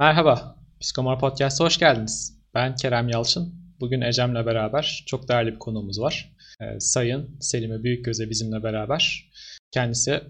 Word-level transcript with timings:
Merhaba, 0.00 0.56
Psikomor 0.80 1.18
Podcast'a 1.18 1.64
hoş 1.64 1.78
geldiniz. 1.78 2.38
Ben 2.54 2.76
Kerem 2.76 3.08
Yalçın. 3.08 3.54
Bugün 3.80 4.00
Ecem'le 4.00 4.46
beraber 4.46 5.04
çok 5.06 5.28
değerli 5.28 5.52
bir 5.52 5.58
konuğumuz 5.58 6.00
var. 6.00 6.32
Ee, 6.60 6.80
Sayın 6.80 7.36
Selime 7.40 7.82
Büyükgöz'e 7.82 8.30
bizimle 8.30 8.62
beraber. 8.62 9.30
Kendisi 9.70 10.20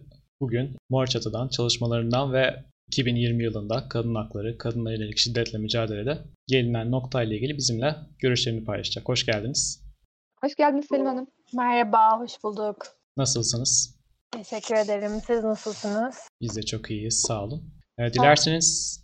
bugün 0.40 0.76
Mor 0.88 1.06
Çatı'dan, 1.06 1.48
çalışmalarından 1.48 2.32
ve 2.32 2.64
2020 2.86 3.44
yılında 3.44 3.88
kadın 3.88 4.14
hakları, 4.14 4.58
kadınlara 4.58 4.94
yönelik 4.94 5.18
şiddetle 5.18 5.58
mücadelede 5.58 6.18
gelinen 6.46 6.90
noktayla 6.90 7.36
ilgili 7.36 7.56
bizimle 7.56 7.96
görüşlerini 8.18 8.64
paylaşacak. 8.64 9.08
Hoş 9.08 9.26
geldiniz. 9.26 9.82
Hoş 10.44 10.54
geldiniz 10.54 10.86
Selim 10.88 11.06
Hanım. 11.06 11.26
Merhaba, 11.54 12.20
hoş 12.20 12.32
bulduk. 12.44 12.86
Nasılsınız? 13.16 13.96
Teşekkür 14.30 14.74
ederim. 14.74 15.12
Siz 15.26 15.44
nasılsınız? 15.44 16.16
Biz 16.40 16.56
de 16.56 16.62
çok 16.62 16.90
iyiyiz, 16.90 17.20
sağ 17.28 17.44
olun. 17.44 17.74
Ee, 17.98 18.12
dilerseniz 18.12 18.99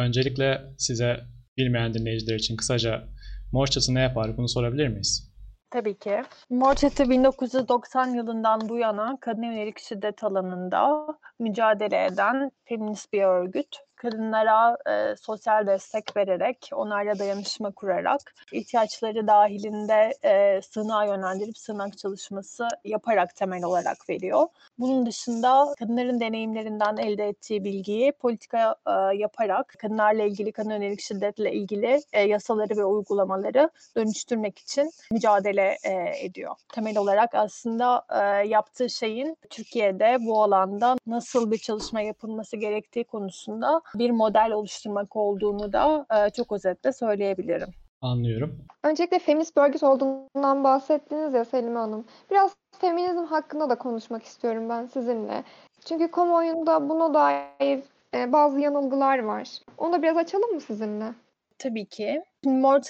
öncelikle 0.00 0.60
size 0.78 1.20
bilmeyen 1.56 1.94
dinleyiciler 1.94 2.34
için 2.34 2.56
kısaca 2.56 3.04
Mor 3.52 3.66
Çatı 3.66 3.94
ne 3.94 4.00
yapar 4.00 4.36
bunu 4.36 4.48
sorabilir 4.48 4.88
miyiz? 4.88 5.30
Tabii 5.70 5.98
ki. 5.98 6.22
Mor 6.50 6.74
Çatı 6.74 7.10
1990 7.10 8.06
yılından 8.14 8.68
bu 8.68 8.78
yana 8.78 9.18
kadın 9.20 9.42
yönelik 9.42 9.78
şiddet 9.78 10.24
alanında 10.24 11.06
mücadele 11.38 12.04
eden 12.04 12.50
feminist 12.64 13.12
bir 13.12 13.22
örgüt. 13.22 13.76
Kadınlara 14.00 14.76
e, 14.86 15.16
sosyal 15.16 15.66
destek 15.66 16.16
vererek, 16.16 16.70
onlarla 16.72 17.18
dayanışma 17.18 17.70
kurarak, 17.70 18.34
ihtiyaçları 18.52 19.26
dahilinde 19.26 20.14
e, 20.24 20.62
sığınağa 20.62 21.04
yönlendirip 21.04 21.58
sığınak 21.58 21.98
çalışması 21.98 22.68
yaparak 22.84 23.36
temel 23.36 23.64
olarak 23.64 24.08
veriyor. 24.08 24.46
Bunun 24.78 25.06
dışında 25.06 25.74
kadınların 25.78 26.20
deneyimlerinden 26.20 26.96
elde 26.96 27.28
ettiği 27.28 27.64
bilgiyi 27.64 28.12
politika 28.12 28.76
e, 28.86 29.16
yaparak 29.16 29.74
kadınlarla 29.78 30.22
ilgili, 30.22 30.52
kadın 30.52 30.70
yönelik 30.70 31.00
şiddetle 31.00 31.52
ilgili 31.52 32.00
e, 32.12 32.22
yasaları 32.22 32.76
ve 32.76 32.84
uygulamaları 32.84 33.70
dönüştürmek 33.96 34.58
için 34.58 34.90
mücadele 35.12 35.76
e, 35.84 36.24
ediyor. 36.24 36.54
Temel 36.72 36.98
olarak 36.98 37.34
aslında 37.34 38.04
e, 38.10 38.48
yaptığı 38.48 38.90
şeyin 38.90 39.36
Türkiye'de 39.50 40.16
bu 40.20 40.42
alanda 40.42 40.96
nasıl 41.06 41.50
bir 41.50 41.58
çalışma 41.58 42.00
yapılması 42.00 42.56
gerektiği 42.56 43.04
konusunda 43.04 43.80
bir 43.94 44.10
model 44.10 44.52
oluşturmak 44.52 45.16
olduğunu 45.16 45.72
da 45.72 46.06
e, 46.10 46.30
çok 46.30 46.52
özetle 46.52 46.92
söyleyebilirim. 46.92 47.68
Anlıyorum. 48.02 48.58
Öncelikle 48.84 49.18
feminist 49.18 49.56
bir 49.56 49.62
örgüt 49.62 49.82
olduğundan 49.82 50.64
bahsettiniz 50.64 51.34
ya 51.34 51.44
Selime 51.44 51.78
Hanım. 51.78 52.04
Biraz 52.30 52.56
feminizm 52.80 53.24
hakkında 53.24 53.70
da 53.70 53.74
konuşmak 53.74 54.22
istiyorum 54.22 54.68
ben 54.68 54.86
sizinle. 54.86 55.44
Çünkü 55.84 56.10
kamuoyunda 56.10 56.88
buna 56.88 57.14
dair 57.14 57.82
e, 58.14 58.32
bazı 58.32 58.60
yanılgılar 58.60 59.18
var. 59.18 59.48
Onu 59.78 59.92
da 59.92 60.02
biraz 60.02 60.16
açalım 60.16 60.54
mı 60.54 60.60
sizinle? 60.60 61.12
Tabii 61.58 61.86
ki. 61.86 62.22
Şimdi 62.44 62.56
Mor 62.56 62.80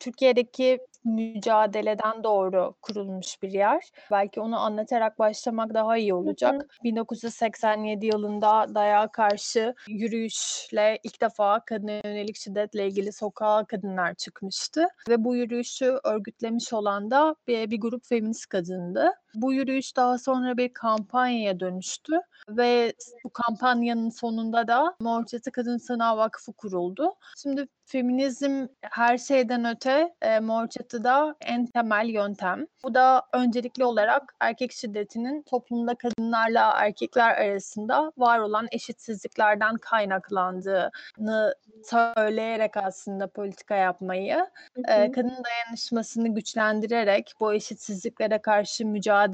Türkiye'deki 0.00 0.78
mücadeleden 1.06 2.24
doğru 2.24 2.74
kurulmuş 2.82 3.42
bir 3.42 3.50
yer. 3.50 3.82
Belki 4.10 4.40
onu 4.40 4.60
anlatarak 4.60 5.18
başlamak 5.18 5.74
daha 5.74 5.96
iyi 5.96 6.14
olacak. 6.14 6.54
Hı 6.54 6.58
hı. 6.58 6.84
1987 6.84 8.06
yılında 8.06 8.74
dayağa 8.74 9.08
karşı 9.08 9.74
yürüyüşle 9.88 10.98
ilk 11.02 11.20
defa 11.22 11.60
kadın 11.64 11.88
yönelik 11.88 12.36
şiddetle 12.36 12.86
ilgili 12.86 13.12
sokağa 13.12 13.64
kadınlar 13.64 14.14
çıkmıştı. 14.14 14.86
Ve 15.08 15.24
bu 15.24 15.36
yürüyüşü 15.36 15.98
örgütlemiş 16.04 16.72
olan 16.72 17.10
da 17.10 17.36
bir, 17.46 17.70
bir 17.70 17.80
grup 17.80 18.04
feminist 18.06 18.46
kadındı. 18.46 19.12
Bu 19.36 19.52
yürüyüş 19.52 19.96
daha 19.96 20.18
sonra 20.18 20.56
bir 20.56 20.74
kampanyaya 20.74 21.60
dönüştü 21.60 22.20
ve 22.48 22.92
bu 23.24 23.30
kampanyanın 23.30 24.10
sonunda 24.10 24.68
da 24.68 24.96
Mor 25.00 25.26
Çatı 25.26 25.52
Kadın 25.52 25.76
Sınav 25.76 26.16
Vakfı 26.16 26.52
kuruldu. 26.52 27.14
Şimdi 27.42 27.68
feminizm 27.86 28.66
her 28.82 29.18
şeyden 29.18 29.64
öte 29.64 30.14
e, 30.22 30.40
Mor 30.40 30.68
Çatı'da 30.68 31.34
en 31.40 31.66
temel 31.66 32.08
yöntem. 32.08 32.66
Bu 32.84 32.94
da 32.94 33.22
öncelikli 33.32 33.84
olarak 33.84 34.34
erkek 34.40 34.72
şiddetinin 34.72 35.42
toplumda 35.42 35.94
kadınlarla 35.94 36.70
erkekler 36.70 37.34
arasında 37.34 38.12
var 38.16 38.38
olan 38.38 38.68
eşitsizliklerden 38.72 39.76
kaynaklandığını 39.76 41.54
söyleyerek 41.84 42.76
aslında 42.76 43.26
politika 43.26 43.74
yapmayı, 43.74 44.46
e, 44.88 45.10
kadın 45.12 45.44
dayanışmasını 45.44 46.34
güçlendirerek 46.34 47.32
bu 47.40 47.54
eşitsizliklere 47.54 48.38
karşı 48.38 48.86
mücadele 48.86 49.25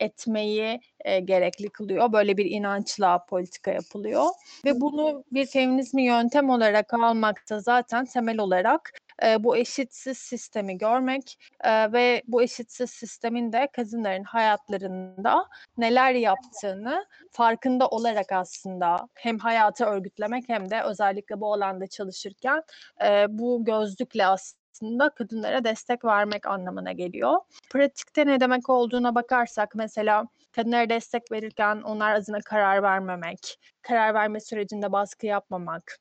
etmeyi 0.00 0.80
e, 1.04 1.20
gerekli 1.20 1.68
kılıyor. 1.68 2.12
Böyle 2.12 2.36
bir 2.36 2.44
inançla 2.44 3.24
politika 3.26 3.70
yapılıyor 3.70 4.26
ve 4.64 4.80
bunu 4.80 5.24
bir 5.32 5.46
feminizmi 5.46 6.02
yöntem 6.04 6.50
olarak 6.50 6.94
almakta 6.94 7.60
zaten 7.60 8.04
temel 8.04 8.38
olarak 8.38 8.92
e, 9.24 9.44
bu 9.44 9.56
eşitsiz 9.56 10.18
sistemi 10.18 10.78
görmek 10.78 11.38
e, 11.64 11.92
ve 11.92 12.22
bu 12.26 12.42
eşitsiz 12.42 12.90
sistemin 12.90 13.52
de 13.52 13.68
kadınların 13.72 14.24
hayatlarında 14.24 15.46
neler 15.78 16.12
yaptığını 16.12 17.06
farkında 17.30 17.88
olarak 17.88 18.32
aslında 18.32 19.08
hem 19.14 19.38
hayatı 19.38 19.84
örgütlemek 19.84 20.48
hem 20.48 20.70
de 20.70 20.82
özellikle 20.82 21.40
bu 21.40 21.54
alanda 21.54 21.86
çalışırken 21.86 22.62
e, 23.04 23.26
bu 23.28 23.64
gözlükle 23.64 24.26
aslında 24.26 24.65
aslında 24.76 25.10
kadınlara 25.10 25.64
destek 25.64 26.04
vermek 26.04 26.46
anlamına 26.46 26.92
geliyor. 26.92 27.36
Pratikte 27.70 28.26
ne 28.26 28.40
demek 28.40 28.70
olduğuna 28.70 29.14
bakarsak 29.14 29.74
mesela 29.74 30.24
kadınlara 30.52 30.88
destek 30.88 31.32
verirken 31.32 31.82
onlar 31.82 32.14
adına 32.14 32.38
karar 32.44 32.82
vermemek, 32.82 33.58
karar 33.82 34.14
verme 34.14 34.40
sürecinde 34.40 34.92
baskı 34.92 35.26
yapmamak, 35.26 35.98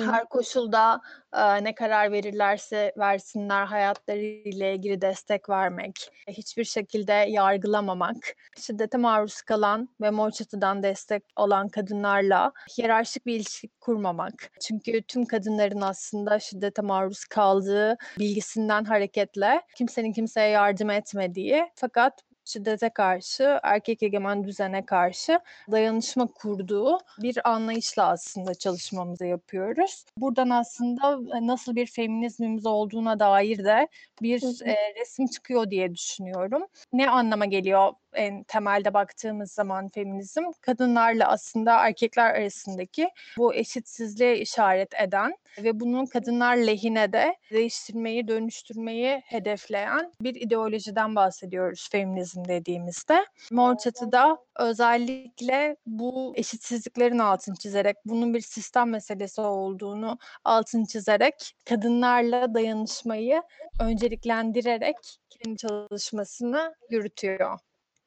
her 0.00 0.28
koşulda 0.28 1.00
e, 1.32 1.64
ne 1.64 1.74
karar 1.74 2.12
verirlerse 2.12 2.92
versinler 2.98 3.66
hayatları 3.66 4.20
ile 4.20 4.74
ilgili 4.74 5.00
destek 5.00 5.48
vermek, 5.48 6.10
hiçbir 6.28 6.64
şekilde 6.64 7.12
yargılamamak, 7.12 8.16
şiddete 8.60 8.98
maruz 8.98 9.42
kalan 9.42 9.88
ve 10.00 10.10
mor 10.10 10.30
çatıdan 10.30 10.82
destek 10.82 11.22
olan 11.36 11.68
kadınlarla 11.68 12.52
hiyerarşik 12.78 13.26
bir 13.26 13.34
ilişki 13.36 13.68
kurmamak. 13.80 14.50
Çünkü 14.60 15.02
tüm 15.02 15.24
kadınların 15.24 15.80
aslında 15.80 16.38
şiddete 16.38 16.82
maruz 16.82 17.24
kaldığı 17.24 17.96
bilgisinden 18.18 18.84
hareketle 18.84 19.62
kimsenin 19.76 20.12
kimseye 20.12 20.48
yardım 20.48 20.90
etmediği 20.90 21.66
fakat 21.74 22.25
şiddete 22.46 22.88
karşı, 22.88 23.60
erkek 23.62 24.02
egemen 24.02 24.44
düzene 24.44 24.86
karşı 24.86 25.40
dayanışma 25.70 26.26
kurduğu 26.26 26.98
bir 27.22 27.50
anlayışla 27.50 28.08
aslında 28.08 28.54
çalışmamızı 28.54 29.26
yapıyoruz. 29.26 30.04
Buradan 30.18 30.50
aslında 30.50 31.20
nasıl 31.46 31.76
bir 31.76 31.86
feminizmimiz 31.86 32.66
olduğuna 32.66 33.18
dair 33.18 33.64
de 33.64 33.88
bir 34.22 34.66
e, 34.66 34.94
resim 35.00 35.26
çıkıyor 35.26 35.70
diye 35.70 35.94
düşünüyorum. 35.94 36.66
Ne 36.92 37.10
anlama 37.10 37.44
geliyor 37.44 37.92
en 38.16 38.42
temelde 38.42 38.94
baktığımız 38.94 39.52
zaman 39.52 39.88
feminizm? 39.88 40.42
Kadınlarla 40.60 41.28
aslında 41.28 41.86
erkekler 41.86 42.34
arasındaki 42.34 43.08
bu 43.38 43.54
eşitsizliğe 43.54 44.38
işaret 44.38 44.94
eden 44.94 45.36
ve 45.62 45.80
bunun 45.80 46.06
kadınlar 46.06 46.56
lehine 46.56 47.12
de 47.12 47.36
değiştirmeyi, 47.52 48.28
dönüştürmeyi 48.28 49.22
hedefleyen 49.24 50.12
bir 50.20 50.34
ideolojiden 50.34 51.16
bahsediyoruz 51.16 51.88
feminizm 51.92 52.44
dediğimizde. 52.44 53.26
Mor 53.50 53.76
Çatı'da 53.76 54.38
özellikle 54.58 55.76
bu 55.86 56.32
eşitsizliklerin 56.36 57.18
altını 57.18 57.56
çizerek, 57.56 57.96
bunun 58.04 58.34
bir 58.34 58.40
sistem 58.40 58.90
meselesi 58.90 59.40
olduğunu 59.40 60.18
altını 60.44 60.86
çizerek 60.86 61.54
kadınlarla 61.64 62.54
dayanışmayı 62.54 63.42
önceliklendirerek 63.80 64.96
kendi 65.30 65.56
çalışmasını 65.56 66.74
yürütüyor. 66.90 67.58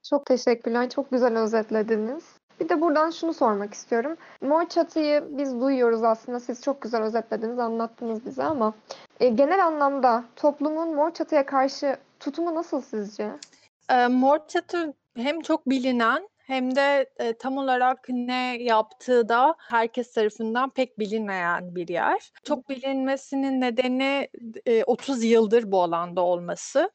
Çok 0.04 0.26
teşekkürler. 0.26 0.90
Çok 0.90 1.12
güzel 1.12 1.38
özetlediniz. 1.38 2.24
Bir 2.60 2.70
de 2.70 2.82
buradan 2.82 3.10
şunu 3.10 3.34
sormak 3.34 3.74
istiyorum. 3.74 4.18
Mor 4.42 4.70
çatıyı 4.70 5.24
biz 5.30 5.62
duyuyoruz 5.62 6.04
aslında. 6.04 6.40
Siz 6.40 6.62
çok 6.62 6.82
güzel 6.82 7.02
özetlediniz, 7.02 7.60
anlattınız 7.60 8.26
bize 8.26 8.44
ama 8.44 8.74
e, 9.20 9.30
genel 9.30 9.66
anlamda 9.66 10.24
toplumun 10.36 10.96
mor 10.96 11.12
çatıya 11.14 11.46
karşı 11.46 11.98
tutumu 12.20 12.56
nasıl 12.56 12.82
sizce? 12.82 13.32
E, 13.90 14.08
mor 14.08 14.40
çatı 14.48 14.94
hem 15.16 15.42
çok 15.42 15.70
bilinen 15.70 16.30
hem 16.38 16.76
de 16.76 17.10
e, 17.20 17.34
tam 17.34 17.58
olarak 17.58 18.06
ne 18.10 18.64
yaptığı 18.64 19.30
da 19.30 19.56
herkes 19.58 20.14
tarafından 20.14 20.70
pek 20.70 21.00
bilinmeyen 21.00 21.76
bir 21.76 21.88
yer. 21.88 22.32
Çok 22.44 22.70
bilinmesinin 22.70 23.62
nedeni 23.62 24.30
e, 24.66 24.84
30 24.84 25.24
yıldır 25.24 25.72
bu 25.72 25.84
alanda 25.84 26.22
olması. 26.22 26.92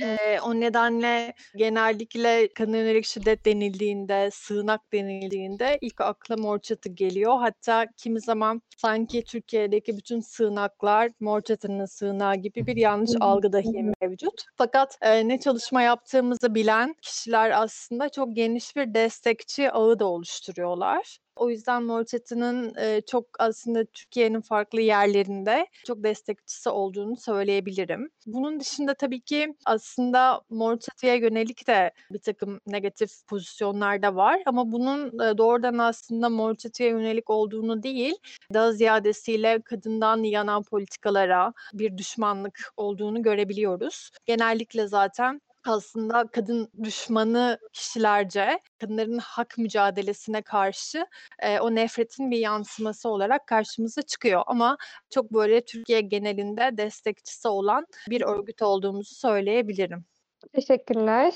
Eee, 0.00 0.40
o 0.44 0.60
nedenle 0.60 1.34
genellikle 1.56 2.48
kadın 2.54 2.72
yönelik 2.72 3.04
şiddet 3.04 3.46
denildiğinde, 3.46 4.30
sığınak 4.32 4.92
denildiğinde 4.92 5.78
ilk 5.80 6.00
akla 6.00 6.36
Mor 6.36 6.58
Çatı 6.58 6.88
geliyor. 6.88 7.38
Hatta 7.40 7.86
kimi 7.96 8.20
zaman 8.20 8.62
sanki 8.76 9.24
Türkiye'deki 9.24 9.96
bütün 9.96 10.20
sığınaklar 10.20 11.12
Mor 11.20 11.40
Çatı'nın 11.40 11.84
sığınağı 11.86 12.34
gibi 12.36 12.66
bir 12.66 12.76
yanlış 12.76 13.10
algı 13.20 13.52
dahi 13.52 13.82
mevcut. 14.02 14.42
Fakat, 14.56 14.98
eee, 15.02 15.28
ne 15.28 15.40
çalışma 15.40 15.82
yaptığımızı 15.82 16.54
bilen 16.54 16.94
kişiler 17.02 17.62
aslında 17.62 18.08
çok 18.08 18.36
geniş 18.36 18.76
bir 18.76 18.94
destekçi 18.94 19.70
ağı 19.72 19.98
da 19.98 20.04
oluşturuyorlar. 20.06 21.18
O 21.36 21.50
yüzden 21.50 21.82
Mor 21.82 22.04
Çatı'nın 22.04 22.74
e, 22.80 23.00
çok 23.00 23.26
aslında 23.38 23.84
Türkiye'nin 23.84 24.40
farklı 24.40 24.80
yerlerinde 24.80 25.66
çok 25.86 26.02
destekçisi 26.02 26.68
olduğunu 26.68 27.16
söyleyebilirim. 27.16 28.10
Bunun 28.26 28.60
dışında 28.60 28.94
tabii 28.94 29.20
ki 29.20 29.54
aslında 29.64 30.40
Çatı'ya 30.78 31.14
yönelik 31.14 31.66
de 31.68 31.92
bir 32.12 32.18
takım 32.18 32.60
negatif 32.66 33.10
pozisyonlar 33.26 34.02
da 34.02 34.16
var 34.16 34.42
ama 34.46 34.72
bunun 34.72 35.06
e, 35.06 35.38
doğrudan 35.38 35.78
aslında 35.78 36.28
Çatı'ya 36.54 36.88
yönelik 36.88 37.30
olduğunu 37.30 37.82
değil, 37.82 38.14
daha 38.54 38.72
ziyadesiyle 38.72 39.60
kadından 39.62 40.22
yanan 40.22 40.62
politikalara 40.62 41.52
bir 41.72 41.98
düşmanlık 41.98 42.72
olduğunu 42.76 43.22
görebiliyoruz. 43.22 44.10
Genellikle 44.26 44.88
zaten 44.88 45.40
aslında 45.68 46.26
kadın 46.26 46.68
düşmanı 46.82 47.58
kişilerce 47.72 48.60
kadınların 48.80 49.18
hak 49.18 49.58
mücadelesine 49.58 50.42
karşı 50.42 51.06
e, 51.38 51.60
o 51.60 51.74
nefretin 51.74 52.30
bir 52.30 52.38
yansıması 52.38 53.08
olarak 53.08 53.46
karşımıza 53.46 54.02
çıkıyor. 54.02 54.42
Ama 54.46 54.76
çok 55.10 55.32
böyle 55.32 55.64
Türkiye 55.64 56.00
genelinde 56.00 56.70
destekçisi 56.76 57.48
olan 57.48 57.86
bir 58.10 58.22
örgüt 58.22 58.62
olduğumuzu 58.62 59.14
söyleyebilirim. 59.14 60.04
Teşekkürler. 60.52 61.32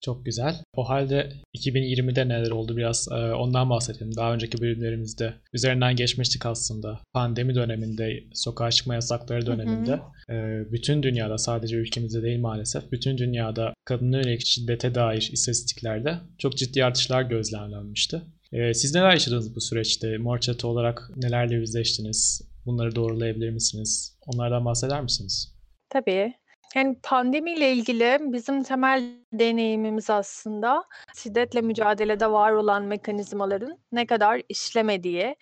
Çok 0.00 0.24
güzel. 0.24 0.62
O 0.76 0.88
halde 0.88 1.32
2020'de 1.54 2.28
neler 2.28 2.50
oldu 2.50 2.76
biraz 2.76 3.08
e, 3.12 3.14
ondan 3.14 3.70
bahsedelim. 3.70 4.16
Daha 4.16 4.34
önceki 4.34 4.60
bölümlerimizde 4.60 5.34
üzerinden 5.52 5.96
geçmiştik 5.96 6.46
aslında. 6.46 7.00
Pandemi 7.12 7.54
döneminde, 7.54 8.24
sokağa 8.34 8.70
çıkma 8.70 8.94
yasakları 8.94 9.46
döneminde 9.46 9.92
hı 9.92 10.32
hı. 10.32 10.32
E, 10.32 10.64
bütün 10.72 11.02
dünyada 11.02 11.38
sadece 11.38 11.76
ülkemizde 11.76 12.22
değil 12.22 12.40
maalesef 12.40 12.92
bütün 12.92 13.18
dünyada 13.18 13.74
kadına 13.84 14.16
yönelik 14.16 14.46
şiddete 14.46 14.94
dair 14.94 15.28
istatistiklerde 15.32 16.14
çok 16.38 16.56
ciddi 16.56 16.84
artışlar 16.84 17.22
gözlemlenmişti. 17.22 18.22
E, 18.52 18.74
siz 18.74 18.94
neler 18.94 19.10
yaşadınız 19.10 19.56
bu 19.56 19.60
süreçte? 19.60 20.18
Mor 20.18 20.38
Çatı 20.38 20.68
olarak 20.68 21.10
nelerle 21.16 21.54
yüzleştiniz? 21.54 22.42
Bunları 22.66 22.94
doğrulayabilir 22.94 23.50
misiniz? 23.50 24.18
Onlardan 24.26 24.64
bahseder 24.64 25.02
misiniz? 25.02 25.56
Tabii. 25.90 26.32
Yani 26.74 26.98
pandemiyle 27.02 27.72
ilgili 27.72 28.18
bizim 28.20 28.62
temel 28.62 29.04
deneyimimiz 29.32 30.10
aslında 30.10 30.84
şiddetle 31.16 31.60
mücadelede 31.60 32.30
var 32.32 32.52
olan 32.52 32.82
mekanizmaların 32.84 33.78
ne 33.92 34.06
kadar 34.06 34.42
işlemediği. 34.48 35.36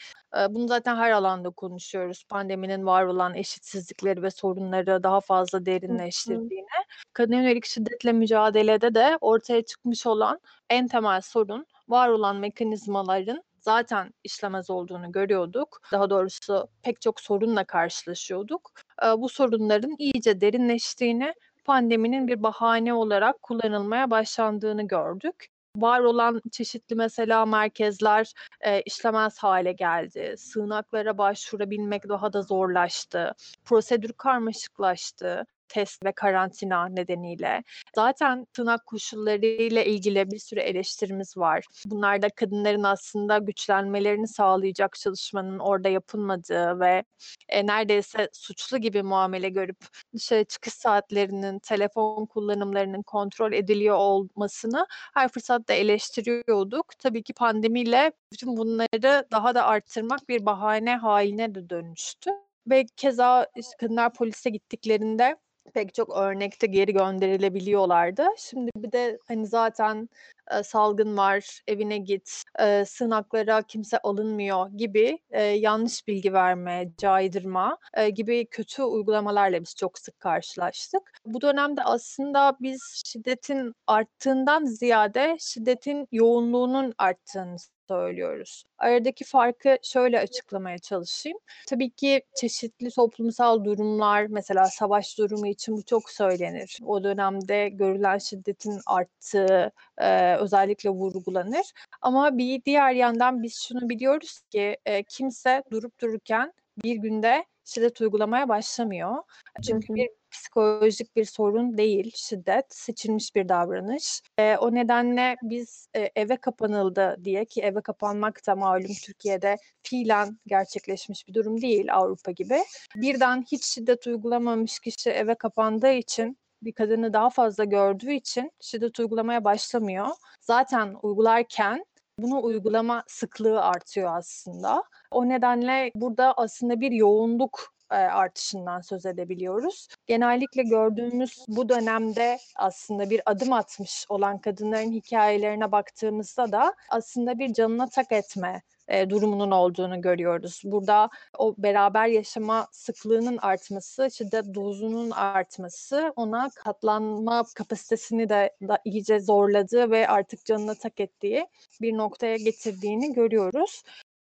Bunu 0.50 0.69
zaten 0.69 0.97
her 0.97 1.11
alanda 1.11 1.50
konuşuyoruz. 1.50 2.25
Pandeminin 2.29 2.87
var 2.87 3.05
olan 3.05 3.35
eşitsizlikleri 3.35 4.23
ve 4.23 4.31
sorunları 4.31 5.03
daha 5.03 5.21
fazla 5.21 5.67
derinleştirdiğini. 5.67 6.67
Kadın 7.12 7.32
yönelik 7.37 7.65
şiddetle 7.65 8.12
mücadelede 8.12 8.94
de 8.94 9.19
ortaya 9.20 9.65
çıkmış 9.65 10.06
olan 10.06 10.41
en 10.70 10.88
temel 10.88 11.20
sorun 11.20 11.67
var 11.88 12.09
olan 12.09 12.37
mekanizmaların 12.37 13.43
zaten 13.61 14.15
işlemez 14.25 14.70
olduğunu 14.70 15.12
görüyorduk. 15.12 15.81
Daha 15.93 16.11
doğrusu 16.11 16.69
pek 16.82 17.00
çok 17.00 17.20
sorunla 17.20 17.65
karşılaşıyorduk. 17.65 18.70
Bu 19.19 19.29
sorunların 19.29 19.96
iyice 19.99 20.41
derinleştiğini, 20.41 21.35
pandeminin 21.64 22.29
bir 22.29 22.43
bahane 22.43 22.94
olarak 22.94 23.43
kullanılmaya 23.43 24.11
başlandığını 24.11 24.87
gördük 24.87 25.49
var 25.76 26.00
olan 26.00 26.43
çeşitli 26.52 26.96
mesela 26.96 27.46
merkezler 27.46 28.32
e, 28.61 28.82
işlemez 28.82 29.38
hale 29.38 29.73
geldi. 29.73 30.35
Sığınaklara 30.38 31.19
başvurabilmek 31.19 32.08
daha 32.08 32.32
da 32.32 32.43
zorlaştı. 32.43 33.32
Prosedür 33.64 34.12
karmaşıklaştı 34.12 35.46
test 35.69 36.05
ve 36.05 36.12
karantina 36.12 36.88
nedeniyle. 36.88 37.62
Zaten 37.94 38.46
tırnak 38.52 38.87
koşullarıyla 38.87 39.82
ilgili 39.82 40.31
bir 40.31 40.38
sürü 40.38 40.61
eleştirimiz 40.61 41.37
var. 41.37 41.64
Bunlar 41.87 42.22
da 42.22 42.28
kadınların 42.28 42.82
aslında 42.82 43.38
güçlenmelerini 43.38 44.28
sağlayacak 44.28 44.93
çalışmanın 44.94 45.58
orada 45.58 45.88
yapılmadığı 45.88 46.81
ve 46.81 47.05
e, 47.49 47.66
neredeyse 47.66 48.28
suçlu 48.32 48.78
gibi 48.78 49.02
muamele 49.02 49.49
görüp 49.49 49.78
dışarı 50.14 50.44
çıkış 50.44 50.75
saatlerinin, 50.75 51.58
telefon 51.58 52.26
kullanımlarının 52.26 53.02
kontrol 53.02 53.52
ediliyor 53.52 53.96
olmasını 53.96 54.87
her 55.14 55.28
fırsatta 55.28 55.72
eleştiriyorduk. 55.75 56.87
Tabii 56.99 57.22
ki 57.22 57.32
pandemiyle 57.32 58.12
bütün 58.32 58.56
bunları 58.56 59.26
daha 59.32 59.55
da 59.55 59.67
arttırmak 59.67 60.28
bir 60.28 60.46
bahane 60.46 60.96
haline 60.96 61.55
de 61.55 61.70
dönüştü. 61.70 62.31
Ve 62.70 62.87
keza 62.96 63.46
kadınlar 63.81 64.12
polise 64.14 64.50
gittiklerinde 64.50 65.37
pek 65.75 65.94
çok 65.94 66.16
örnekte 66.16 66.66
geri 66.66 66.93
gönderilebiliyorlardı. 66.93 68.26
Şimdi 68.38 68.70
bir 68.76 68.93
de 68.93 69.19
hani 69.28 69.46
zaten 69.46 70.08
e, 70.50 70.62
salgın 70.62 71.16
var, 71.16 71.61
evine 71.69 71.99
git, 71.99 72.43
e, 72.61 72.84
sığınaklara 72.84 73.62
kimse 73.62 73.99
alınmıyor 73.99 74.70
gibi 74.70 75.19
e, 75.31 75.43
yanlış 75.43 76.08
bilgi 76.08 76.32
verme, 76.32 76.90
caydırma 76.99 77.78
e, 77.94 78.11
gibi 78.11 78.46
kötü 78.46 78.82
uygulamalarla 78.82 79.62
biz 79.62 79.75
çok 79.76 79.99
sık 79.99 80.20
karşılaştık. 80.20 81.12
Bu 81.26 81.40
dönemde 81.40 81.82
aslında 81.82 82.56
biz 82.60 83.02
şiddetin 83.06 83.75
arttığından 83.87 84.64
ziyade 84.64 85.37
şiddetin 85.40 86.08
yoğunluğunun 86.12 86.94
arttığını 86.99 87.56
söylüyoruz. 87.88 88.64
Aradaki 88.78 89.25
farkı 89.25 89.76
şöyle 89.82 90.20
açıklamaya 90.20 90.78
çalışayım. 90.78 91.38
Tabii 91.69 91.90
ki 91.90 92.22
çeşitli 92.36 92.90
toplumsal 92.90 93.64
durumlar, 93.64 94.26
mesela 94.26 94.64
savaş 94.64 95.19
durumu 95.19 95.46
için 95.46 95.76
bu 95.76 95.84
çok 95.84 96.10
söylenir. 96.10 96.78
O 96.84 97.04
dönemde 97.04 97.69
görülen 97.69 98.19
şiddetin 98.19 98.81
arttığı 98.86 99.72
e, 99.98 100.36
özellikle 100.36 100.90
vurgulanır. 100.90 101.66
Ama 102.02 102.38
bir 102.38 102.64
diğer 102.64 102.92
yandan 102.92 103.42
biz 103.42 103.54
şunu 103.69 103.88
biliyoruz 103.88 104.40
ki 104.50 104.76
e, 104.86 105.02
kimse 105.02 105.62
durup 105.70 106.00
dururken 106.00 106.52
bir 106.84 106.94
günde 106.94 107.44
şiddet 107.64 108.00
uygulamaya 108.00 108.48
başlamıyor. 108.48 109.14
Çünkü 109.62 109.94
bir 109.94 110.08
psikolojik 110.34 111.16
bir 111.16 111.25
sorun 111.25 111.78
değil 111.78 112.12
şiddet, 112.14 112.75
seçilmiş 112.75 113.34
bir 113.34 113.48
davranış. 113.48 114.20
E, 114.38 114.56
o 114.56 114.75
nedenle 114.75 115.36
biz 115.42 115.88
e, 115.94 116.10
eve 116.16 116.36
kapanıldı 116.36 117.16
diye 117.25 117.44
ki 117.44 117.62
eve 117.62 117.81
kapanmak 117.81 118.46
da 118.46 118.56
malum 118.56 118.94
Türkiye'de 119.04 119.56
fiilen 119.82 120.38
gerçekleşmiş 120.46 121.28
bir 121.28 121.34
durum 121.34 121.60
değil 121.60 121.94
Avrupa 121.94 122.31
gibi. 122.31 122.58
Birden 122.96 123.44
hiç 123.52 123.64
şiddet 123.64 124.06
uygulamamış 124.06 124.78
kişi 124.78 125.10
eve 125.10 125.34
kapandığı 125.34 125.92
için 125.92 126.38
bir 126.62 126.72
kadını 126.72 127.12
daha 127.12 127.31
fazla 127.31 127.64
gördüğü 127.64 128.12
için 128.12 128.52
şiddet 128.60 129.00
uygulamaya 129.00 129.44
başlamıyor. 129.44 130.08
Zaten 130.40 130.96
uygularken 131.02 131.84
bunu 132.19 132.42
uygulama 132.42 133.04
sıklığı 133.06 133.62
artıyor 133.62 134.16
aslında. 134.16 134.84
O 135.10 135.28
nedenle 135.28 135.90
burada 135.94 136.32
aslında 136.36 136.81
bir 136.81 136.92
yoğunluk 136.92 137.74
artışından 137.94 138.81
söz 138.81 139.06
edebiliyoruz. 139.06 139.89
Genellikle 140.06 140.63
gördüğümüz 140.63 141.44
bu 141.48 141.69
dönemde 141.69 142.39
aslında 142.56 143.10
bir 143.10 143.20
adım 143.27 143.53
atmış 143.53 144.06
olan 144.08 144.39
kadınların 144.39 144.93
hikayelerine 144.93 145.72
baktığımızda 145.72 146.53
da 146.53 146.74
aslında 146.91 147.39
bir 147.39 147.53
canına 147.53 147.89
tak 147.89 148.13
etme 148.13 148.63
e, 148.89 149.10
durumunun 149.10 149.51
olduğunu 149.51 150.01
görüyoruz. 150.01 150.63
Burada 150.65 151.10
o 151.39 151.55
beraber 151.58 152.06
yaşama 152.06 152.67
sıklığının 152.72 153.36
artması, 153.36 154.10
şiddet 154.10 154.55
dozunun 154.55 155.10
artması 155.10 156.13
ona 156.17 156.51
katlanma 156.65 157.44
kapasitesini 157.55 158.29
de 158.29 158.56
da 158.69 158.79
iyice 158.84 159.20
zorladığı 159.20 159.91
ve 159.91 160.08
artık 160.08 160.44
canına 160.44 160.74
tak 160.74 161.01
ettiği 161.01 161.46
bir 161.81 161.96
noktaya 161.96 162.36
getirdiğini 162.36 163.13
görüyoruz. 163.13 163.82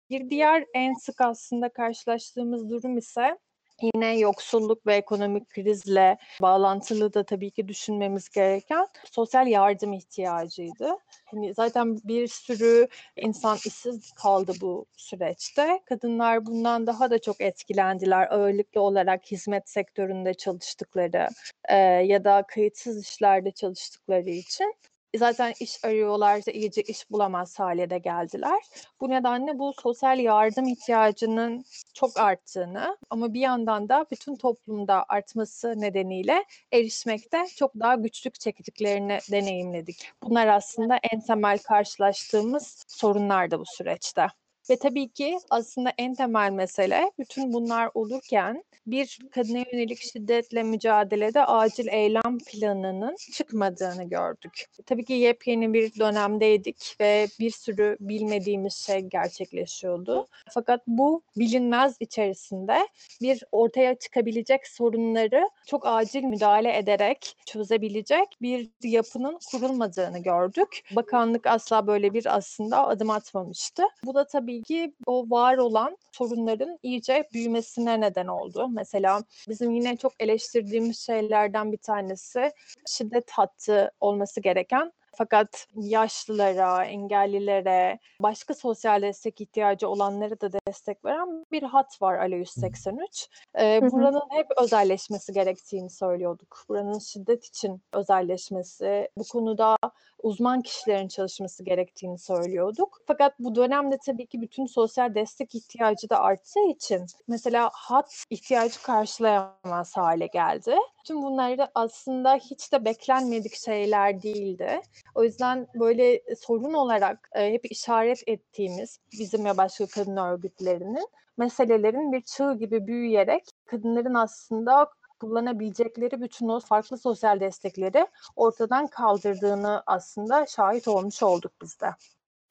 Bir 0.09 0.29
diğer 0.29 0.65
en 0.73 0.93
sık 0.93 1.21
aslında 1.21 1.69
karşılaştığımız 1.69 2.69
durum 2.69 2.97
ise 2.97 3.38
Yine 3.81 4.19
yoksulluk 4.19 4.88
ve 4.88 4.95
ekonomik 4.95 5.50
krizle 5.50 6.17
bağlantılı 6.41 7.13
da 7.13 7.24
tabii 7.24 7.51
ki 7.51 7.67
düşünmemiz 7.67 8.29
gereken 8.29 8.88
sosyal 9.12 9.48
yardım 9.48 9.93
ihtiyacıydı. 9.93 10.98
Hani 11.25 11.53
zaten 11.53 11.98
bir 12.03 12.27
sürü 12.27 12.88
insan 13.15 13.57
işsiz 13.65 14.12
kaldı 14.12 14.53
bu 14.62 14.86
süreçte. 14.98 15.79
Kadınlar 15.86 16.45
bundan 16.45 16.88
daha 16.88 17.12
da 17.12 17.19
çok 17.19 17.41
etkilendiler 17.41 18.27
ağırlıklı 18.31 18.81
olarak 18.81 19.25
hizmet 19.31 19.69
sektöründe 19.69 20.33
çalıştıkları 20.33 21.27
e, 21.69 21.75
ya 21.77 22.24
da 22.24 22.43
kayıtsız 22.48 23.01
işlerde 23.01 23.51
çalıştıkları 23.51 24.29
için 24.29 24.75
zaten 25.17 25.53
iş 25.59 25.85
arıyorlarsa 25.85 26.51
iyice 26.51 26.81
iş 26.81 27.11
bulamaz 27.11 27.59
hale 27.59 27.89
de 27.89 27.97
geldiler. 27.97 28.63
Bu 29.01 29.09
nedenle 29.09 29.59
bu 29.59 29.73
sosyal 29.81 30.19
yardım 30.19 30.67
ihtiyacının 30.67 31.65
çok 31.93 32.19
arttığını 32.19 32.97
ama 33.09 33.33
bir 33.33 33.39
yandan 33.39 33.89
da 33.89 34.05
bütün 34.11 34.35
toplumda 34.35 35.05
artması 35.09 35.81
nedeniyle 35.81 36.45
erişmekte 36.71 37.45
çok 37.57 37.75
daha 37.75 37.95
güçlük 37.95 38.39
çektiklerini 38.39 39.19
deneyimledik. 39.31 40.11
Bunlar 40.23 40.47
aslında 40.47 40.99
en 41.11 41.21
temel 41.21 41.57
karşılaştığımız 41.59 42.85
sorunlar 42.87 43.51
da 43.51 43.59
bu 43.59 43.65
süreçte. 43.65 44.27
Ve 44.69 44.75
tabii 44.75 45.09
ki 45.09 45.38
aslında 45.49 45.93
en 45.97 46.15
temel 46.15 46.51
mesele 46.51 47.11
bütün 47.19 47.53
bunlar 47.53 47.89
olurken 47.93 48.63
bir 48.88 49.19
kadına 49.31 49.57
yönelik 49.57 50.01
şiddetle 50.01 50.63
mücadelede 50.63 51.45
acil 51.45 51.88
eylem 51.88 52.38
planının 52.47 53.15
çıkmadığını 53.33 54.03
gördük. 54.03 54.65
Tabii 54.85 55.05
ki 55.05 55.13
yepyeni 55.13 55.73
bir 55.73 55.99
dönemdeydik 55.99 56.95
ve 57.01 57.27
bir 57.39 57.51
sürü 57.51 57.97
bilmediğimiz 57.99 58.73
şey 58.73 58.99
gerçekleşiyordu. 58.99 60.27
Fakat 60.53 60.88
bu 60.88 61.21
bilinmez 61.38 61.97
içerisinde 61.99 62.88
bir 63.21 63.43
ortaya 63.51 63.95
çıkabilecek 63.95 64.67
sorunları 64.67 65.49
çok 65.67 65.88
acil 65.88 66.23
müdahale 66.23 66.77
ederek 66.77 67.38
çözebilecek 67.45 68.27
bir 68.41 68.69
yapının 68.83 69.39
kurulmadığını 69.51 70.19
gördük. 70.19 70.83
Bakanlık 70.95 71.47
asla 71.47 71.88
böyle 71.88 72.13
bir 72.13 72.35
aslında 72.38 72.88
adım 72.88 73.09
atmamıştı. 73.09 73.83
Bu 74.05 74.15
da 74.15 74.27
tabii 74.27 74.58
ki 74.63 74.95
o 75.05 75.29
var 75.29 75.57
olan 75.57 75.97
sorunların 76.11 76.79
iyice 76.83 77.29
büyümesine 77.33 78.01
neden 78.01 78.27
oldu. 78.27 78.67
Mesela 78.69 79.23
bizim 79.49 79.71
yine 79.71 79.97
çok 79.97 80.13
eleştirdiğimiz 80.19 80.99
şeylerden 80.99 81.71
bir 81.71 81.77
tanesi 81.77 82.51
şiddet 82.87 83.31
hattı 83.31 83.91
olması 83.99 84.41
gereken 84.41 84.91
fakat 85.19 85.67
yaşlılara, 85.75 86.85
engellilere, 86.85 87.99
başka 88.21 88.53
sosyal 88.53 89.01
destek 89.01 89.41
ihtiyacı 89.41 89.89
olanlara 89.89 90.41
da 90.41 90.51
destek 90.67 91.05
veren 91.05 91.45
bir 91.51 91.63
hat 91.63 92.01
var 92.01 92.17
Alo 92.17 92.35
183. 92.35 93.29
Ee, 93.59 93.79
buranın 93.91 94.21
hep 94.29 94.47
özelleşmesi 94.61 95.33
gerektiğini 95.33 95.89
söylüyorduk. 95.89 96.65
Buranın 96.69 96.99
şiddet 96.99 97.45
için 97.45 97.81
özelleşmesi, 97.93 99.09
bu 99.17 99.23
konuda 99.23 99.77
uzman 100.23 100.61
kişilerin 100.61 101.07
çalışması 101.07 101.63
gerektiğini 101.63 102.17
söylüyorduk. 102.17 103.01
Fakat 103.07 103.39
bu 103.39 103.55
dönemde 103.55 103.97
tabii 104.05 104.27
ki 104.27 104.41
bütün 104.41 104.65
sosyal 104.65 105.15
destek 105.15 105.55
ihtiyacı 105.55 106.09
da 106.09 106.19
arttığı 106.19 106.67
için 106.69 107.05
mesela 107.27 107.69
hat 107.73 108.25
ihtiyacı 108.29 108.81
karşılayamaz 108.81 109.97
hale 109.97 110.27
geldi. 110.27 110.75
Tüm 111.05 111.21
bunlar 111.21 111.57
da 111.57 111.71
aslında 111.75 112.35
hiç 112.35 112.73
de 112.73 112.85
beklenmedik 112.85 113.55
şeyler 113.55 114.21
değildi. 114.21 114.81
O 115.15 115.23
yüzden 115.23 115.67
böyle 115.75 116.21
sorun 116.35 116.73
olarak 116.73 117.29
e, 117.35 117.53
hep 117.53 117.71
işaret 117.71 118.23
ettiğimiz 118.27 118.99
bizim 119.19 119.45
ve 119.45 119.57
başka 119.57 119.88
kadın 119.88 120.17
örgütlerinin 120.17 121.07
meselelerin 121.38 122.11
bir 122.11 122.21
çığ 122.21 122.53
gibi 122.53 122.88
büyüyerek 122.88 123.43
kadınların 123.65 124.13
aslında 124.13 124.88
kullanabilecekleri 125.19 126.21
bütün 126.21 126.47
o 126.47 126.59
farklı 126.59 126.97
sosyal 126.97 127.39
destekleri 127.39 128.07
ortadan 128.35 128.88
kaldırdığını 128.88 129.83
aslında 129.85 130.45
şahit 130.55 130.88
olmuş 130.88 131.23
olduk 131.23 131.51
biz 131.61 131.79
de. 131.81 131.88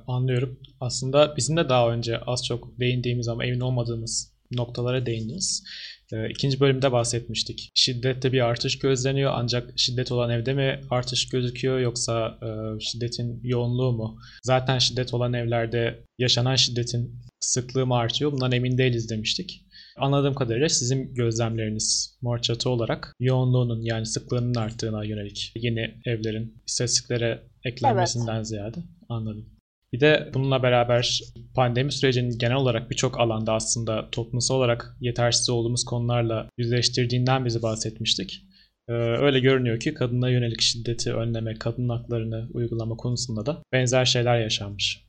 Anlıyorum. 0.06 0.60
Aslında 0.80 1.36
bizim 1.36 1.56
de 1.56 1.68
daha 1.68 1.90
önce 1.90 2.18
az 2.18 2.44
çok 2.46 2.78
değindiğimiz 2.80 3.28
ama 3.28 3.44
emin 3.44 3.60
olmadığımız 3.60 4.38
noktalara 4.50 5.06
değindiniz. 5.06 5.64
Ee, 6.12 6.30
ikinci 6.30 6.60
bölümde 6.60 6.92
bahsetmiştik. 6.92 7.70
Şiddette 7.74 8.32
bir 8.32 8.40
artış 8.40 8.78
gözleniyor 8.78 9.32
ancak 9.34 9.72
şiddet 9.76 10.12
olan 10.12 10.30
evde 10.30 10.54
mi 10.54 10.80
artış 10.90 11.28
gözüküyor 11.28 11.78
yoksa 11.78 12.38
e, 12.42 12.80
şiddetin 12.80 13.40
yoğunluğu 13.42 13.92
mu? 13.92 14.18
Zaten 14.42 14.78
şiddet 14.78 15.14
olan 15.14 15.32
evlerde 15.32 16.04
yaşanan 16.18 16.56
şiddetin 16.56 17.20
sıklığı 17.40 17.86
mı 17.86 17.94
artıyor? 17.96 18.32
Bundan 18.32 18.52
emin 18.52 18.78
değiliz 18.78 19.10
demiştik. 19.10 19.64
Anladığım 20.00 20.34
kadarıyla 20.34 20.68
sizin 20.68 21.14
gözlemleriniz 21.14 22.18
mor 22.22 22.38
çatı 22.38 22.70
olarak 22.70 23.14
yoğunluğunun 23.20 23.82
yani 23.82 24.06
sıklığının 24.06 24.54
arttığına 24.54 25.04
yönelik 25.04 25.52
yeni 25.56 25.94
evlerin 26.04 26.62
istatistiklere 26.66 27.42
eklenmesinden 27.64 28.36
evet. 28.36 28.46
ziyade 28.46 28.78
anladım. 29.08 29.46
Bir 29.92 30.00
de 30.00 30.30
bununla 30.34 30.62
beraber 30.62 31.20
pandemi 31.54 31.92
sürecinin 31.92 32.38
genel 32.38 32.56
olarak 32.56 32.90
birçok 32.90 33.20
alanda 33.20 33.52
aslında 33.52 34.10
toplumsal 34.10 34.54
olarak 34.54 34.96
yetersiz 35.00 35.50
olduğumuz 35.50 35.84
konularla 35.84 36.48
yüzleştirdiğinden 36.58 37.44
bizi 37.44 37.62
bahsetmiştik. 37.62 38.44
Ee, 38.88 38.92
öyle 38.92 39.40
görünüyor 39.40 39.80
ki 39.80 39.94
kadına 39.94 40.30
yönelik 40.30 40.60
şiddeti 40.60 41.14
önleme, 41.14 41.54
kadın 41.54 41.88
haklarını 41.88 42.48
uygulama 42.52 42.96
konusunda 42.96 43.46
da 43.46 43.62
benzer 43.72 44.04
şeyler 44.04 44.40
yaşanmış. 44.40 45.04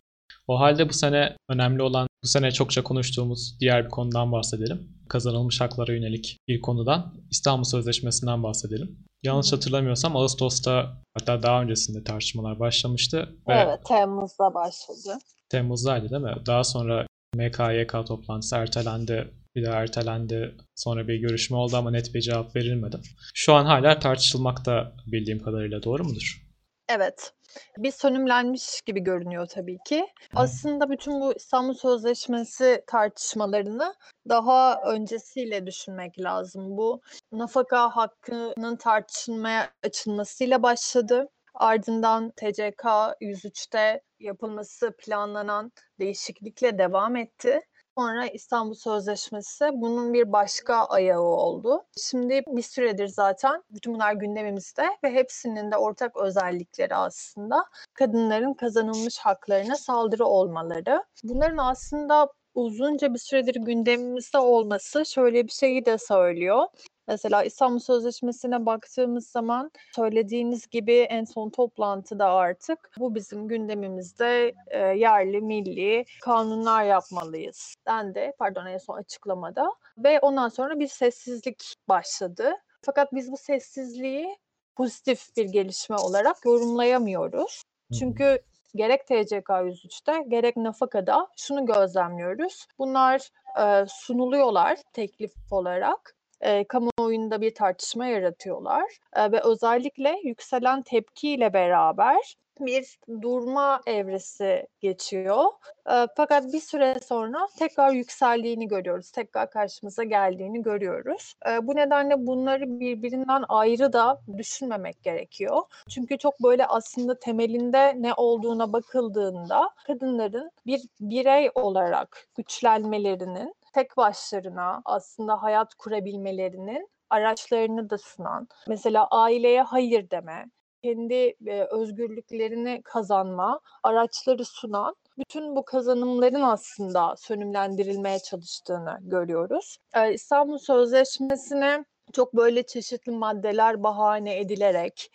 O 0.48 0.60
halde 0.60 0.90
bu 0.90 0.94
sene 0.94 1.36
önemli 1.50 1.82
olan, 1.82 2.08
bu 2.24 2.28
sene 2.28 2.52
çokça 2.52 2.84
konuştuğumuz 2.84 3.58
diğer 3.60 3.86
bir 3.86 3.90
konudan 3.90 4.32
bahsedelim. 4.32 4.90
Kazanılmış 5.10 5.62
haklara 5.62 5.94
yönelik 5.94 6.38
bir 6.48 6.62
konudan, 6.62 7.14
İstanbul 7.32 7.64
Sözleşmesi'nden 7.64 8.44
bahsedelim. 8.44 8.98
Yanlış 9.24 9.54
hatırlamıyorsam 9.54 10.16
Ağustos'ta 10.16 11.04
hatta 11.14 11.44
daha 11.44 11.62
öncesinde 11.62 12.04
tartışmalar 12.04 12.60
başlamıştı. 12.60 13.36
Ve 13.48 13.54
evet 13.54 13.86
Temmuz'da 13.86 14.54
başladı. 14.54 15.20
Temmuz'daydı 15.50 16.10
değil 16.10 16.22
mi? 16.22 16.36
Daha 16.46 16.64
sonra 16.64 17.08
MKYK 17.36 17.92
toplantısı 18.08 18.56
ertelendi. 18.56 19.34
Bir 19.56 19.66
daha 19.66 19.82
ertelendi. 19.82 20.56
Sonra 20.76 21.08
bir 21.08 21.16
görüşme 21.16 21.58
oldu 21.58 21.78
ama 21.78 21.92
net 21.92 22.14
bir 22.14 22.22
cevap 22.22 22.56
verilmedi. 22.56 22.98
Şu 23.34 23.54
an 23.54 23.66
hala 23.66 24.00
tartışılmakta 24.00 24.96
bildiğim 25.08 25.40
kadarıyla 25.40 25.84
doğru 25.84 26.04
mudur? 26.04 26.46
Evet. 26.90 27.34
Bir 27.78 27.92
sönümlenmiş 27.92 28.82
gibi 28.82 29.00
görünüyor 29.00 29.48
tabii 29.48 29.78
ki. 29.86 30.08
Aslında 30.36 30.90
bütün 30.90 31.22
bu 31.22 31.34
İstanbul 31.34 31.74
Sözleşmesi 31.74 32.84
tartışmalarını 32.88 33.96
daha 34.30 34.82
öncesiyle 34.82 35.66
düşünmek 35.66 36.20
lazım. 36.20 36.78
Bu 36.78 37.02
nafaka 37.32 37.96
hakkının 37.96 38.76
tartışılmaya 38.76 39.70
açılmasıyla 39.84 40.64
başladı. 40.64 41.30
Ardından 41.54 42.32
TCK 42.32 42.86
103'te 43.22 44.02
yapılması 44.20 44.96
planlanan 45.00 45.72
değişiklikle 46.00 46.78
devam 46.78 47.16
etti. 47.16 47.62
Sonra 48.00 48.28
İstanbul 48.28 48.74
Sözleşmesi 48.74 49.70
bunun 49.74 50.14
bir 50.14 50.32
başka 50.32 50.76
ayağı 50.76 51.22
oldu. 51.22 51.84
Şimdi 51.98 52.44
bir 52.48 52.62
süredir 52.62 53.08
zaten 53.08 53.64
bütün 53.70 53.94
bunlar 53.94 54.14
gündemimizde 54.14 54.84
ve 55.04 55.12
hepsinin 55.14 55.72
de 55.72 55.78
ortak 55.78 56.18
özellikleri 56.18 56.96
aslında 56.96 57.66
kadınların 57.94 58.54
kazanılmış 58.54 59.18
haklarına 59.20 59.76
saldırı 59.76 60.26
olmaları. 60.26 61.04
Bunların 61.24 61.58
aslında 61.58 62.28
uzunca 62.54 63.14
bir 63.14 63.20
süredir 63.20 63.56
gündemimizde 63.56 64.38
olması 64.38 65.06
şöyle 65.06 65.44
bir 65.44 65.52
şeyi 65.52 65.86
de 65.86 65.98
söylüyor. 65.98 66.66
Mesela 67.10 67.44
İstanbul 67.44 67.80
Sözleşmesi'ne 67.80 68.66
baktığımız 68.66 69.28
zaman 69.28 69.72
söylediğiniz 69.96 70.68
gibi 70.68 70.94
en 70.94 71.24
son 71.24 71.50
toplantıda 71.50 72.26
artık 72.26 72.92
bu 73.00 73.16
bizim 73.16 73.48
gündemimizde 73.48 74.54
e, 74.68 74.80
yerli, 74.80 75.42
milli 75.42 76.06
kanunlar 76.22 76.84
yapmalıyız 76.84 77.76
dendi. 77.88 78.32
Pardon 78.40 78.66
en 78.66 78.78
son 78.78 78.98
açıklamada. 78.98 79.74
Ve 79.98 80.20
ondan 80.20 80.50
sonra 80.50 80.80
bir 80.80 80.88
sessizlik 80.88 81.76
başladı. 81.88 82.54
Fakat 82.82 83.14
biz 83.14 83.32
bu 83.32 83.38
sessizliği 83.38 84.38
pozitif 84.76 85.38
bir 85.38 85.46
gelişme 85.46 85.96
olarak 85.96 86.46
yorumlayamıyoruz. 86.46 87.64
Çünkü 88.00 88.40
gerek 88.76 89.08
TCK 89.08 89.50
103'te 89.50 90.24
gerek 90.28 90.58
Nafaka'da 90.58 91.28
şunu 91.38 91.66
gözlemliyoruz. 91.66 92.68
Bunlar 92.80 93.30
e, 93.62 93.86
sunuluyorlar 93.88 94.78
teklif 94.94 95.32
olarak 95.52 96.16
e, 96.42 96.64
kamuoyunda 97.10 97.42
bir 97.42 97.56
tartışma 97.56 98.06
yaratıyorlar 98.06 98.84
e, 99.16 99.32
ve 99.32 99.42
özellikle 99.42 100.20
yükselen 100.24 100.82
tepkiyle 100.82 101.54
beraber 101.54 102.36
bir 102.60 103.00
durma 103.22 103.82
evresi 103.86 104.68
geçiyor. 104.80 105.46
E, 105.92 106.08
fakat 106.18 106.54
bir 106.54 106.60
süre 106.60 106.96
sonra 107.08 107.48
tekrar 107.60 107.92
yükseldiğini 107.92 108.68
görüyoruz. 108.68 109.12
Tekrar 109.12 109.52
karşımıza 109.52 110.04
geldiğini 110.04 110.62
görüyoruz. 110.62 111.34
E, 111.50 111.68
bu 111.68 111.76
nedenle 111.76 112.28
bunları 112.28 112.80
birbirinden 112.80 113.44
ayrı 113.50 113.94
da 113.94 114.22
düşünmemek 114.38 115.04
gerekiyor. 115.04 115.62
Çünkü 115.90 116.18
çok 116.18 116.44
böyle 116.44 116.66
aslında 116.66 117.20
temelinde 117.20 118.02
ne 118.02 118.14
olduğuna 118.14 118.74
bakıldığında 118.74 119.70
kadınların 119.88 120.52
bir 120.66 120.82
birey 121.00 121.52
olarak 121.56 122.28
güçlenmelerinin 122.36 123.56
tek 123.74 123.98
başlarına 123.98 124.82
aslında 124.86 125.44
hayat 125.44 125.76
kurabilmelerinin 125.76 126.90
araçlarını 127.10 127.90
da 127.90 127.98
sunan, 127.98 128.48
mesela 128.68 129.08
aileye 129.08 129.62
hayır 129.62 130.10
deme, 130.10 130.46
kendi 130.84 131.36
e, 131.48 131.64
özgürlüklerini 131.72 132.82
kazanma 132.84 133.60
araçları 133.84 134.46
sunan 134.46 134.96
bütün 135.18 135.56
bu 135.56 135.66
kazanımların 135.66 136.42
aslında 136.42 137.16
sönümlendirilmeye 137.18 138.20
çalıştığını 138.20 138.98
görüyoruz. 139.02 139.78
Ee, 139.96 140.14
İstanbul 140.14 140.58
Sözleşmesi'ne 140.58 141.86
çok 142.14 142.36
böyle 142.36 142.64
çeşitli 142.64 143.12
maddeler 143.12 143.84
bahane 143.84 144.40
edilerek 144.40 145.12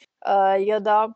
ya 0.61 0.85
da 0.85 1.15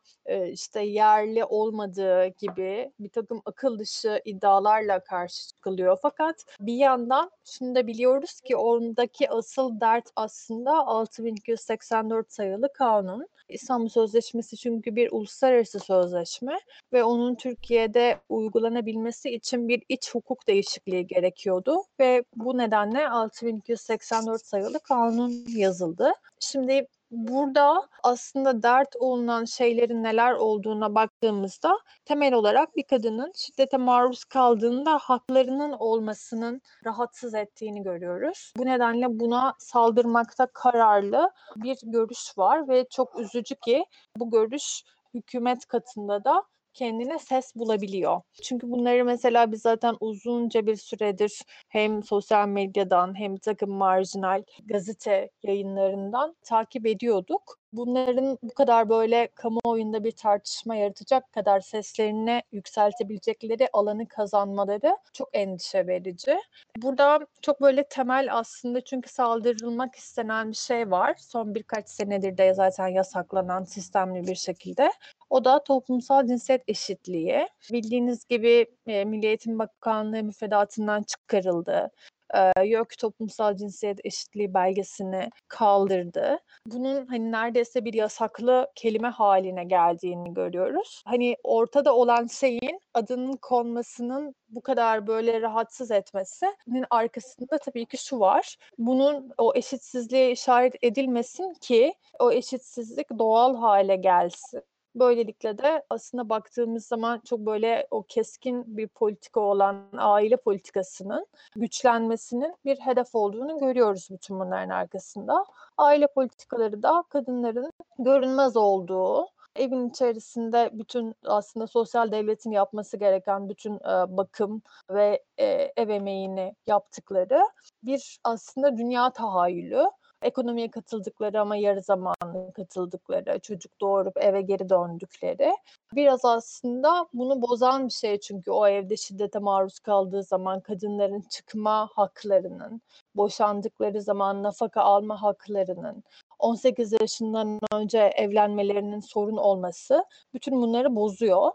işte 0.52 0.80
yerli 0.80 1.44
olmadığı 1.44 2.26
gibi 2.26 2.92
bir 3.00 3.08
takım 3.08 3.42
akıl 3.44 3.78
dışı 3.78 4.20
iddialarla 4.24 5.04
karşı 5.04 5.48
çıkılıyor. 5.48 5.98
Fakat 6.02 6.44
bir 6.60 6.76
yandan 6.76 7.30
şunu 7.44 7.74
da 7.74 7.86
biliyoruz 7.86 8.40
ki 8.40 8.56
ondaki 8.56 9.30
asıl 9.30 9.80
dert 9.80 10.10
aslında 10.16 10.86
6284 10.86 12.32
sayılı 12.32 12.72
kanun. 12.72 13.28
İstanbul 13.48 13.88
Sözleşmesi 13.88 14.56
çünkü 14.56 14.96
bir 14.96 15.12
uluslararası 15.12 15.80
sözleşme 15.80 16.60
ve 16.92 17.04
onun 17.04 17.34
Türkiye'de 17.34 18.20
uygulanabilmesi 18.28 19.30
için 19.30 19.68
bir 19.68 19.82
iç 19.88 20.14
hukuk 20.14 20.48
değişikliği 20.48 21.06
gerekiyordu 21.06 21.82
ve 22.00 22.24
bu 22.36 22.58
nedenle 22.58 23.08
6284 23.08 24.46
sayılı 24.46 24.80
kanun 24.80 25.44
yazıldı. 25.48 26.12
Şimdi 26.40 26.86
burada 27.10 27.88
aslında 28.02 28.62
dert 28.62 28.96
olunan 28.96 29.44
şeylerin 29.44 30.02
neler 30.02 30.32
olduğuna 30.32 30.94
baktığımızda 30.94 31.78
temel 32.04 32.34
olarak 32.34 32.76
bir 32.76 32.82
kadının 32.82 33.32
şiddete 33.36 33.76
maruz 33.76 34.24
kaldığında 34.24 34.98
haklarının 34.98 35.72
olmasının 35.72 36.60
rahatsız 36.84 37.34
ettiğini 37.34 37.82
görüyoruz. 37.82 38.52
Bu 38.56 38.66
nedenle 38.66 39.06
buna 39.20 39.54
saldırmakta 39.58 40.46
kararlı 40.46 41.30
bir 41.56 41.78
görüş 41.82 42.38
var 42.38 42.68
ve 42.68 42.86
çok 42.90 43.20
üzücü 43.20 43.54
ki 43.54 43.84
bu 44.16 44.30
görüş 44.30 44.82
hükümet 45.14 45.66
katında 45.66 46.24
da 46.24 46.44
kendine 46.78 47.18
ses 47.18 47.54
bulabiliyor. 47.56 48.20
Çünkü 48.42 48.70
bunları 48.70 49.04
mesela 49.04 49.52
biz 49.52 49.62
zaten 49.62 49.96
uzunca 50.00 50.66
bir 50.66 50.76
süredir 50.76 51.42
hem 51.68 52.02
sosyal 52.02 52.48
medyadan 52.48 53.18
hem 53.18 53.36
takım 53.36 53.70
marjinal 53.70 54.42
gazete 54.66 55.30
yayınlarından 55.42 56.36
takip 56.44 56.86
ediyorduk. 56.86 57.58
Bunların 57.72 58.38
bu 58.42 58.54
kadar 58.54 58.88
böyle 58.88 59.28
kamuoyunda 59.34 60.04
bir 60.04 60.12
tartışma 60.12 60.76
yaratacak 60.76 61.32
kadar 61.32 61.60
seslerini 61.60 62.42
yükseltebilecekleri 62.52 63.68
alanı 63.72 64.08
kazanmaları 64.08 64.96
çok 65.12 65.28
endişe 65.32 65.86
verici. 65.86 66.38
Burada 66.76 67.26
çok 67.42 67.60
böyle 67.60 67.88
temel 67.88 68.28
aslında 68.32 68.80
çünkü 68.84 69.10
saldırılmak 69.10 69.94
istenen 69.94 70.50
bir 70.50 70.56
şey 70.56 70.90
var. 70.90 71.14
Son 71.18 71.54
birkaç 71.54 71.88
senedir 71.88 72.38
de 72.38 72.54
zaten 72.54 72.88
yasaklanan 72.88 73.64
sistemli 73.64 74.26
bir 74.26 74.34
şekilde. 74.34 74.92
O 75.30 75.44
da 75.44 75.64
toplumsal 75.64 76.26
cinsiyet 76.26 76.62
eşitliği. 76.68 77.48
Bildiğiniz 77.72 78.24
gibi 78.24 78.66
e, 78.86 79.04
Milli 79.04 79.26
Eğitim 79.26 79.58
Bakanlığı 79.58 80.22
müfredatından 80.22 81.02
çıkarıldı. 81.02 81.90
E, 82.34 82.64
YÖK 82.64 82.98
toplumsal 82.98 83.56
cinsiyet 83.56 84.00
eşitliği 84.04 84.54
belgesini 84.54 85.30
kaldırdı. 85.48 86.38
Bunun 86.66 87.06
hani 87.06 87.32
neredeyse 87.32 87.84
bir 87.84 87.94
yasaklı 87.94 88.68
kelime 88.74 89.08
haline 89.08 89.64
geldiğini 89.64 90.34
görüyoruz. 90.34 91.02
Hani 91.06 91.36
ortada 91.44 91.94
olan 91.94 92.26
şeyin 92.26 92.80
adının 92.94 93.38
konmasının 93.42 94.34
bu 94.48 94.60
kadar 94.60 95.06
böyle 95.06 95.40
rahatsız 95.40 95.90
etmesinin 95.90 96.84
arkasında 96.90 97.58
tabii 97.58 97.86
ki 97.86 97.98
şu 97.98 98.20
var. 98.20 98.56
Bunun 98.78 99.30
o 99.38 99.52
eşitsizliğe 99.54 100.30
işaret 100.30 100.74
edilmesin 100.82 101.54
ki 101.60 101.94
o 102.18 102.32
eşitsizlik 102.32 103.06
doğal 103.18 103.56
hale 103.56 103.96
gelsin. 103.96 104.62
Böylelikle 104.98 105.58
de 105.58 105.82
aslında 105.90 106.28
baktığımız 106.28 106.86
zaman 106.86 107.20
çok 107.24 107.40
böyle 107.40 107.86
o 107.90 108.02
keskin 108.02 108.76
bir 108.76 108.88
politika 108.88 109.40
olan 109.40 109.88
aile 109.96 110.36
politikasının 110.36 111.26
güçlenmesinin 111.56 112.54
bir 112.64 112.76
hedef 112.76 113.14
olduğunu 113.14 113.58
görüyoruz 113.58 114.08
bütün 114.10 114.40
bunların 114.40 114.70
arkasında. 114.70 115.44
Aile 115.78 116.06
politikaları 116.06 116.82
da 116.82 117.04
kadınların 117.08 117.72
görünmez 117.98 118.56
olduğu, 118.56 119.26
evin 119.56 119.88
içerisinde 119.88 120.70
bütün 120.72 121.14
aslında 121.24 121.66
sosyal 121.66 122.12
devletin 122.12 122.50
yapması 122.50 122.96
gereken 122.96 123.48
bütün 123.48 123.74
e, 123.74 124.16
bakım 124.16 124.62
ve 124.90 125.22
e, 125.38 125.72
ev 125.76 125.88
emeğini 125.88 126.54
yaptıkları 126.66 127.40
bir 127.82 128.18
aslında 128.24 128.76
dünya 128.76 129.10
tahayyülü 129.10 129.84
ekonomiye 130.22 130.70
katıldıkları 130.70 131.40
ama 131.40 131.56
yarı 131.56 131.82
zamanlı 131.82 132.52
katıldıkları, 132.56 133.38
çocuk 133.38 133.80
doğurup 133.80 134.16
eve 134.16 134.42
geri 134.42 134.68
döndükleri. 134.68 135.52
Biraz 135.94 136.24
aslında 136.24 137.06
bunu 137.12 137.42
bozan 137.42 137.86
bir 137.86 137.92
şey 137.92 138.20
çünkü 138.20 138.50
o 138.50 138.66
evde 138.66 138.96
şiddete 138.96 139.38
maruz 139.38 139.78
kaldığı 139.78 140.22
zaman 140.22 140.60
kadınların 140.60 141.20
çıkma 141.20 141.88
haklarının, 141.92 142.82
boşandıkları 143.14 144.02
zaman 144.02 144.42
nafaka 144.42 144.82
alma 144.82 145.22
haklarının, 145.22 146.04
18 146.38 146.92
yaşından 147.00 147.58
önce 147.72 147.98
evlenmelerinin 147.98 149.00
sorun 149.00 149.36
olması 149.36 150.04
bütün 150.34 150.62
bunları 150.62 150.96
bozuyor. 150.96 151.52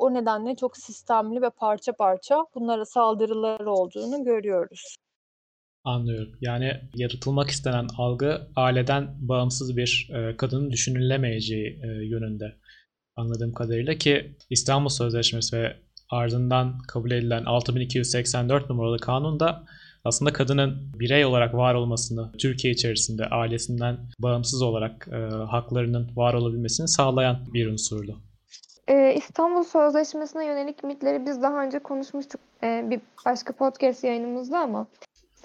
o 0.00 0.14
nedenle 0.14 0.56
çok 0.56 0.76
sistemli 0.76 1.42
ve 1.42 1.50
parça 1.50 1.92
parça 1.92 2.46
bunlara 2.54 2.84
saldırıları 2.84 3.72
olduğunu 3.72 4.24
görüyoruz. 4.24 4.96
Anlıyorum. 5.86 6.32
Yani 6.40 6.80
yaratılmak 6.94 7.50
istenen 7.50 7.86
algı 7.98 8.48
aileden 8.56 9.08
bağımsız 9.18 9.76
bir 9.76 10.10
e, 10.14 10.36
kadının 10.36 10.70
düşünülemeyeceği 10.70 11.80
e, 11.82 11.86
yönünde 11.86 12.56
anladığım 13.16 13.54
kadarıyla 13.54 13.94
ki 13.94 14.36
İstanbul 14.50 14.88
Sözleşmesi 14.88 15.56
ve 15.56 15.76
ardından 16.10 16.78
kabul 16.88 17.10
edilen 17.10 17.44
6284 17.44 18.70
numaralı 18.70 18.98
kanun 18.98 19.40
da 19.40 19.64
aslında 20.04 20.32
kadının 20.32 20.92
birey 20.98 21.24
olarak 21.24 21.54
var 21.54 21.74
olmasını 21.74 22.32
Türkiye 22.38 22.72
içerisinde 22.72 23.26
ailesinden 23.26 23.98
bağımsız 24.18 24.62
olarak 24.62 25.08
e, 25.12 25.16
haklarının 25.34 26.10
var 26.16 26.34
olabilmesini 26.34 26.88
sağlayan 26.88 27.38
bir 27.54 27.66
unsurdu. 27.66 28.20
Ee, 28.88 29.14
İstanbul 29.16 29.62
Sözleşmesi'ne 29.62 30.46
yönelik 30.46 30.84
mitleri 30.84 31.26
biz 31.26 31.42
daha 31.42 31.62
önce 31.62 31.78
konuşmuştuk 31.78 32.40
e, 32.62 32.84
bir 32.90 33.00
başka 33.26 33.52
podcast 33.52 34.04
yayınımızda 34.04 34.58
ama 34.58 34.86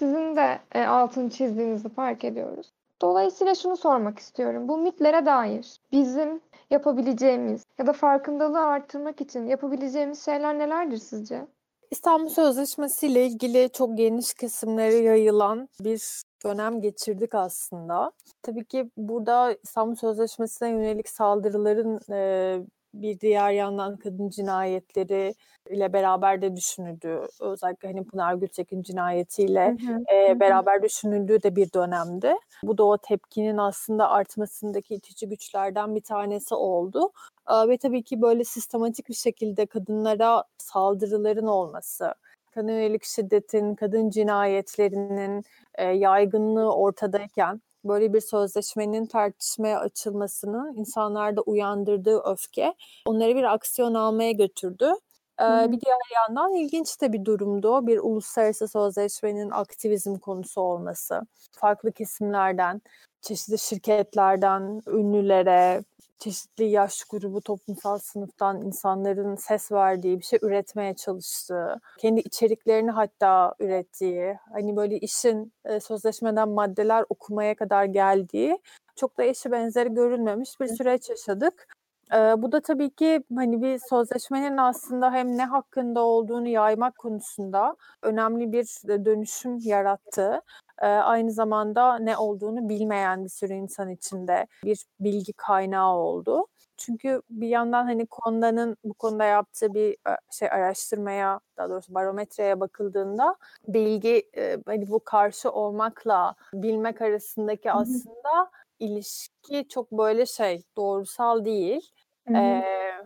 sizin 0.02 0.36
de 0.36 0.58
e, 0.74 0.84
altını 0.84 1.30
çizdiğinizi 1.30 1.88
fark 1.88 2.24
ediyoruz. 2.24 2.72
Dolayısıyla 3.02 3.54
şunu 3.54 3.76
sormak 3.76 4.18
istiyorum. 4.18 4.68
Bu 4.68 4.78
mitlere 4.78 5.26
dair 5.26 5.76
bizim 5.92 6.40
yapabileceğimiz 6.70 7.64
ya 7.78 7.86
da 7.86 7.92
farkındalığı 7.92 8.66
arttırmak 8.66 9.20
için 9.20 9.46
yapabileceğimiz 9.46 10.24
şeyler 10.24 10.58
nelerdir 10.58 10.96
sizce? 10.96 11.46
İstanbul 11.90 12.28
Sözleşmesi 12.28 13.06
ile 13.06 13.26
ilgili 13.26 13.70
çok 13.72 13.96
geniş 13.96 14.34
kesimlere 14.34 14.96
yayılan 14.96 15.68
bir 15.80 16.22
dönem 16.44 16.80
geçirdik 16.80 17.34
aslında. 17.34 18.12
Tabii 18.42 18.64
ki 18.64 18.90
burada 18.96 19.56
İstanbul 19.64 19.94
Sözleşmesi'ne 19.94 20.68
yönelik 20.68 21.08
saldırıların 21.08 22.00
e, 22.12 22.60
bir 22.94 23.20
diğer 23.20 23.50
yandan 23.50 23.96
kadın 23.96 24.28
cinayetleri 24.28 25.34
ile 25.70 25.92
beraber 25.92 26.42
de 26.42 26.56
düşünüldü. 26.56 27.20
Özellikle 27.40 27.88
hani 27.88 28.04
Pınar 28.04 28.34
Gültekin 28.34 28.82
cinayetiyle 28.82 29.76
hı 29.80 29.92
hı. 29.92 30.16
E, 30.16 30.40
beraber 30.40 30.82
düşünüldüğü 30.82 31.42
de 31.42 31.56
bir 31.56 31.72
dönemde. 31.72 32.38
Bu 32.62 32.78
da 32.78 32.84
o 32.84 32.98
tepkinin 32.98 33.56
aslında 33.56 34.10
artmasındaki 34.10 34.94
itici 34.94 35.28
güçlerden 35.28 35.94
bir 35.94 36.00
tanesi 36.00 36.54
oldu. 36.54 37.10
E, 37.50 37.68
ve 37.68 37.78
tabii 37.78 38.02
ki 38.02 38.22
böyle 38.22 38.44
sistematik 38.44 39.08
bir 39.08 39.14
şekilde 39.14 39.66
kadınlara 39.66 40.44
saldırıların 40.58 41.46
olması, 41.46 42.14
kadın 42.54 42.68
yönelik 42.68 43.04
şiddetin, 43.04 43.74
kadın 43.74 44.10
cinayetlerinin 44.10 45.44
e, 45.74 45.84
yaygınlığı 45.84 46.74
ortadayken 46.74 47.60
böyle 47.84 48.12
bir 48.12 48.20
sözleşmenin 48.20 49.06
tartışmaya 49.06 49.80
açılmasının 49.80 50.74
insanlarda 50.76 51.40
uyandırdığı 51.40 52.18
öfke 52.18 52.74
onları 53.06 53.36
bir 53.36 53.54
aksiyon 53.54 53.94
almaya 53.94 54.32
götürdü. 54.32 54.92
Ee, 55.40 55.72
bir 55.72 55.80
diğer 55.80 55.98
yandan 56.14 56.54
ilginç 56.54 57.00
de 57.00 57.12
bir 57.12 57.24
durumdu. 57.24 57.86
Bir 57.86 57.98
uluslararası 57.98 58.68
sözleşmenin 58.68 59.50
aktivizm 59.50 60.14
konusu 60.18 60.60
olması. 60.60 61.20
Farklı 61.52 61.92
kesimlerden, 61.92 62.82
çeşitli 63.20 63.58
şirketlerden, 63.58 64.82
ünlülere, 64.86 65.84
çeşitli 66.22 66.64
yaş 66.64 67.04
grubu, 67.04 67.40
toplumsal 67.40 67.98
sınıftan 67.98 68.62
insanların 68.62 69.36
ses 69.36 69.72
verdiği 69.72 70.18
bir 70.18 70.24
şey 70.24 70.38
üretmeye 70.42 70.94
çalıştığı, 70.94 71.80
kendi 71.98 72.20
içeriklerini 72.20 72.90
hatta 72.90 73.54
ürettiği, 73.60 74.38
hani 74.52 74.76
böyle 74.76 74.98
işin 74.98 75.52
e, 75.64 75.80
sözleşmeden 75.80 76.48
maddeler 76.48 77.04
okumaya 77.08 77.54
kadar 77.54 77.84
geldiği 77.84 78.58
çok 78.96 79.18
da 79.18 79.24
eşi 79.24 79.50
benzeri 79.52 79.94
görülmemiş 79.94 80.60
bir 80.60 80.66
süreç 80.66 81.10
yaşadık. 81.10 81.68
Ee, 82.12 82.34
bu 82.42 82.52
da 82.52 82.60
tabii 82.60 82.90
ki 82.90 83.22
hani 83.36 83.62
bir 83.62 83.78
sözleşmenin 83.88 84.56
aslında 84.56 85.12
hem 85.12 85.36
ne 85.36 85.44
hakkında 85.44 86.00
olduğunu 86.00 86.48
yaymak 86.48 86.98
konusunda 86.98 87.76
önemli 88.02 88.52
bir 88.52 88.64
dönüşüm 89.04 89.58
yarattı. 89.58 90.40
Ee, 90.82 90.86
aynı 90.86 91.30
zamanda 91.32 91.96
ne 91.98 92.16
olduğunu 92.16 92.68
bilmeyen 92.68 93.24
bir 93.24 93.28
sürü 93.30 93.52
insan 93.54 93.90
içinde 93.90 94.46
bir 94.64 94.84
bilgi 95.00 95.32
kaynağı 95.32 95.94
oldu. 95.96 96.46
Çünkü 96.76 97.22
bir 97.30 97.48
yandan 97.48 97.84
hani 97.84 98.06
Konda'nın 98.06 98.76
bu 98.84 98.94
konuda 98.94 99.24
yaptığı 99.24 99.74
bir 99.74 99.96
şey 100.30 100.48
araştırmaya, 100.48 101.40
daha 101.56 101.70
doğrusu 101.70 101.94
barometreye 101.94 102.60
bakıldığında 102.60 103.36
bilgi 103.68 104.30
hani 104.66 104.90
bu 104.90 105.00
karşı 105.04 105.50
olmakla 105.50 106.34
bilmek 106.54 107.02
arasındaki 107.02 107.72
aslında 107.72 108.50
ilişki 108.78 109.68
çok 109.68 109.92
böyle 109.92 110.26
şey 110.26 110.62
doğrusal 110.76 111.44
değil. 111.44 111.90
Ee, 112.28 112.62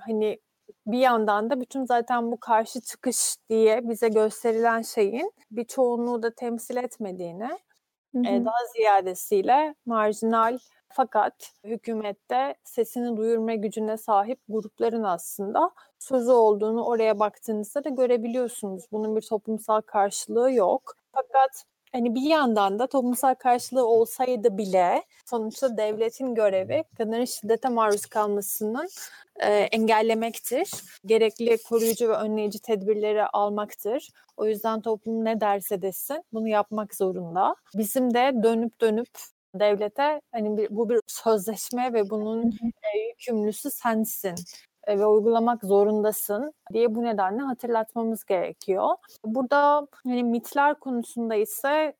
hani 0.07 0.41
bir 0.87 0.99
yandan 0.99 1.51
da 1.51 1.61
bütün 1.61 1.85
zaten 1.85 2.33
bu 2.33 2.41
karşı 2.41 2.81
çıkış 2.81 3.37
diye 3.51 3.89
bize 3.89 4.09
gösterilen 4.09 4.83
şeyin 4.83 5.33
bir 5.51 5.65
çoğunluğu 5.65 6.23
da 6.23 6.35
temsil 6.35 6.77
etmediğini, 6.77 7.49
e, 8.25 8.45
daha 8.45 8.67
ziyadesiyle 8.77 9.75
marjinal 9.87 10.59
fakat 10.89 11.53
hükümette 11.65 12.55
sesini 12.65 13.17
duyurma 13.17 13.55
gücüne 13.55 13.97
sahip 13.97 14.41
grupların 14.49 15.03
aslında 15.03 15.71
sözü 15.99 16.31
olduğunu 16.33 16.85
oraya 16.85 17.19
baktığınızda 17.19 17.85
da 17.85 17.89
görebiliyorsunuz. 17.89 18.85
Bunun 18.93 19.17
bir 19.17 19.23
toplumsal 19.23 19.81
karşılığı 19.81 20.53
yok. 20.53 20.95
Fakat 21.13 21.65
hani 21.97 22.15
bir 22.15 22.23
yandan 22.23 22.79
da 22.79 22.87
toplumsal 22.87 23.35
karşılığı 23.35 23.87
olsaydı 23.87 24.59
bile 24.59 25.03
sonuçta 25.27 25.77
devletin 25.77 26.35
görevi 26.35 26.85
kadının 26.99 27.25
şiddete 27.25 27.69
maruz 27.69 28.07
kalmasının 28.07 28.89
e, 29.37 29.49
engellemektir. 29.49 30.71
Gerekli 31.07 31.59
koruyucu 31.69 32.09
ve 32.09 32.13
önleyici 32.13 32.59
tedbirleri 32.59 33.27
almaktır. 33.27 34.09
O 34.37 34.47
yüzden 34.47 34.81
toplum 34.81 35.25
ne 35.25 35.41
derse 35.41 35.83
desin 35.83 36.25
bunu 36.33 36.49
yapmak 36.49 36.95
zorunda. 36.95 37.57
Bizim 37.75 38.15
de 38.15 38.33
dönüp 38.43 38.81
dönüp 38.81 39.09
devlete 39.55 40.21
hani 40.33 40.57
bir, 40.57 40.77
bu 40.77 40.91
bir 40.91 41.01
sözleşme 41.07 41.93
ve 41.93 42.11
bunun 42.11 42.51
e, 42.95 42.99
yükümlüsü 43.09 43.71
sensin 43.71 44.35
ve 44.89 45.07
uygulamak 45.07 45.65
zorundasın 45.65 46.53
diye 46.73 46.95
bu 46.95 47.03
nedenle 47.03 47.43
hatırlatmamız 47.43 48.25
gerekiyor. 48.25 48.89
Burada 49.25 49.87
hani 50.05 50.25
mitler 50.25 50.75
konusunda 50.75 51.35
ise 51.35 51.95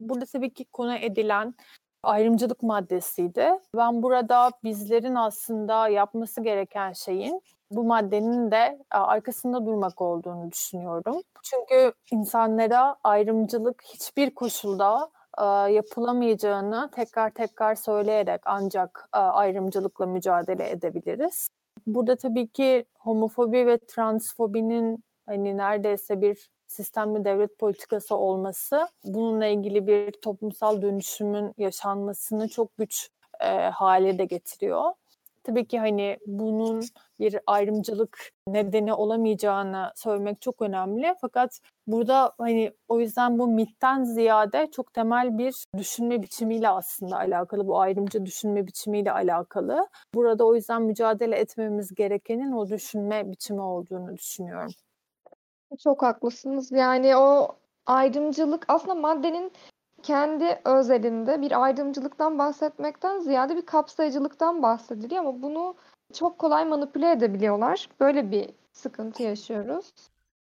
burada 0.00 0.24
tabii 0.24 0.50
ki 0.50 0.64
konu 0.64 0.94
edilen 0.96 1.54
ayrımcılık 2.02 2.62
maddesiydi. 2.62 3.50
Ben 3.76 4.02
burada 4.02 4.50
bizlerin 4.64 5.14
aslında 5.14 5.88
yapması 5.88 6.42
gereken 6.42 6.92
şeyin 6.92 7.42
bu 7.70 7.84
maddenin 7.84 8.50
de 8.50 8.78
arkasında 8.90 9.66
durmak 9.66 10.00
olduğunu 10.00 10.52
düşünüyorum. 10.52 11.22
Çünkü 11.42 11.92
insanlara 12.12 12.96
ayrımcılık 13.04 13.82
hiçbir 13.82 14.34
koşulda 14.34 15.10
yapılamayacağını 15.70 16.90
tekrar 16.94 17.30
tekrar 17.30 17.74
söyleyerek 17.74 18.40
ancak 18.44 19.08
ayrımcılıkla 19.12 20.06
mücadele 20.06 20.70
edebiliriz. 20.70 21.48
Burada 21.86 22.16
tabii 22.16 22.48
ki 22.48 22.84
homofobi 22.98 23.66
ve 23.66 23.78
transfobinin 23.78 25.04
hani 25.26 25.56
neredeyse 25.56 26.20
bir 26.20 26.50
sistemli 26.66 27.24
devlet 27.24 27.58
politikası 27.58 28.16
olması 28.16 28.88
bununla 29.04 29.46
ilgili 29.46 29.86
bir 29.86 30.12
toplumsal 30.12 30.82
dönüşümün 30.82 31.54
yaşanmasını 31.58 32.48
çok 32.48 32.76
güç 32.76 33.08
e, 33.40 33.46
hale 33.48 34.18
de 34.18 34.24
getiriyor. 34.24 34.92
Tabii 35.46 35.66
ki 35.66 35.78
hani 35.78 36.18
bunun 36.26 36.84
bir 37.20 37.38
ayrımcılık 37.46 38.30
nedeni 38.48 38.94
olamayacağını 38.94 39.92
söylemek 39.96 40.40
çok 40.40 40.62
önemli. 40.62 41.14
Fakat 41.20 41.60
burada 41.86 42.32
hani 42.38 42.72
o 42.88 43.00
yüzden 43.00 43.38
bu 43.38 43.46
mitten 43.46 44.04
ziyade 44.04 44.68
çok 44.72 44.94
temel 44.94 45.38
bir 45.38 45.64
düşünme 45.78 46.22
biçimiyle 46.22 46.68
aslında 46.68 47.16
alakalı. 47.16 47.66
Bu 47.66 47.80
ayrımcı 47.80 48.26
düşünme 48.26 48.66
biçimiyle 48.66 49.12
alakalı. 49.12 49.88
Burada 50.14 50.46
o 50.46 50.54
yüzden 50.54 50.82
mücadele 50.82 51.36
etmemiz 51.36 51.94
gerekenin 51.94 52.52
o 52.52 52.68
düşünme 52.68 53.30
biçimi 53.30 53.60
olduğunu 53.60 54.16
düşünüyorum. 54.16 54.72
Çok 55.78 56.02
haklısınız. 56.02 56.72
Yani 56.72 57.16
o 57.16 57.56
ayrımcılık 57.86 58.64
aslında 58.68 58.94
maddenin 58.94 59.52
kendi 60.06 60.60
özelinde 60.64 61.40
bir 61.40 61.62
ayrımcılıktan 61.64 62.38
bahsetmekten 62.38 63.18
ziyade 63.18 63.56
bir 63.56 63.66
kapsayıcılıktan 63.66 64.62
bahsediliyor 64.62 65.20
ama 65.20 65.42
bunu 65.42 65.74
çok 66.12 66.38
kolay 66.38 66.64
manipüle 66.64 67.10
edebiliyorlar. 67.10 67.88
Böyle 68.00 68.30
bir 68.30 68.50
sıkıntı 68.72 69.22
yaşıyoruz. 69.22 69.92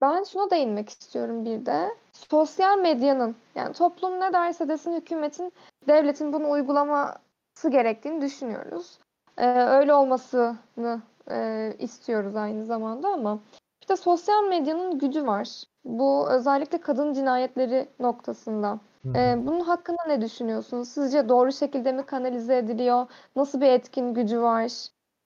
Ben 0.01 0.23
şuna 0.23 0.49
değinmek 0.49 0.89
istiyorum 0.89 1.45
bir 1.45 1.65
de. 1.65 1.95
Sosyal 2.13 2.77
medyanın 2.77 3.35
yani 3.55 3.73
toplum 3.73 4.19
ne 4.19 4.33
derse 4.33 4.69
desin 4.69 4.93
hükümetin, 4.93 5.53
devletin 5.87 6.33
bunu 6.33 6.49
uygulaması 6.49 7.69
gerektiğini 7.69 8.21
düşünüyoruz. 8.21 8.99
Ee, 9.37 9.47
öyle 9.47 9.93
olmasını 9.93 11.01
e, 11.31 11.73
istiyoruz 11.79 12.35
aynı 12.35 12.65
zamanda 12.65 13.07
ama 13.07 13.39
işte 13.81 13.95
sosyal 13.95 14.43
medyanın 14.43 14.99
gücü 14.99 15.27
var. 15.27 15.63
Bu 15.83 16.29
özellikle 16.31 16.81
kadın 16.81 17.13
cinayetleri 17.13 17.89
noktasında. 17.99 18.79
Ee, 19.15 19.35
bunun 19.39 19.59
hakkında 19.59 20.03
ne 20.07 20.21
düşünüyorsunuz? 20.21 20.89
Sizce 20.89 21.29
doğru 21.29 21.51
şekilde 21.51 21.91
mi 21.91 22.05
kanalize 22.05 22.57
ediliyor? 22.57 23.07
Nasıl 23.35 23.61
bir 23.61 23.67
etkin 23.67 24.13
gücü 24.13 24.41
var? 24.41 24.71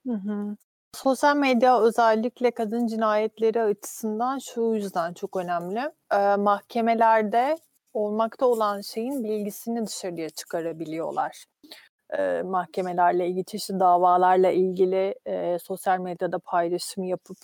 Hı 0.06 0.12
hı. 0.12 0.56
Sosyal 0.94 1.36
medya 1.36 1.80
özellikle 1.80 2.50
kadın 2.50 2.86
cinayetleri 2.86 3.62
açısından 3.62 4.38
şu 4.38 4.62
yüzden 4.62 5.14
çok 5.14 5.36
önemli. 5.36 5.80
Ee, 6.12 6.36
mahkemelerde 6.36 7.56
olmakta 7.92 8.46
olan 8.46 8.80
şeyin 8.80 9.24
bilgisini 9.24 9.86
dışarıya 9.86 10.30
çıkarabiliyorlar. 10.30 11.44
Ee, 12.18 12.42
mahkemelerle 12.42 13.28
ilgili, 13.28 13.44
çeşitli 13.44 13.80
davalarla 13.80 14.50
ilgili 14.50 15.14
e, 15.26 15.58
sosyal 15.58 15.98
medyada 15.98 16.38
paylaşım 16.38 17.04
yapıp 17.04 17.38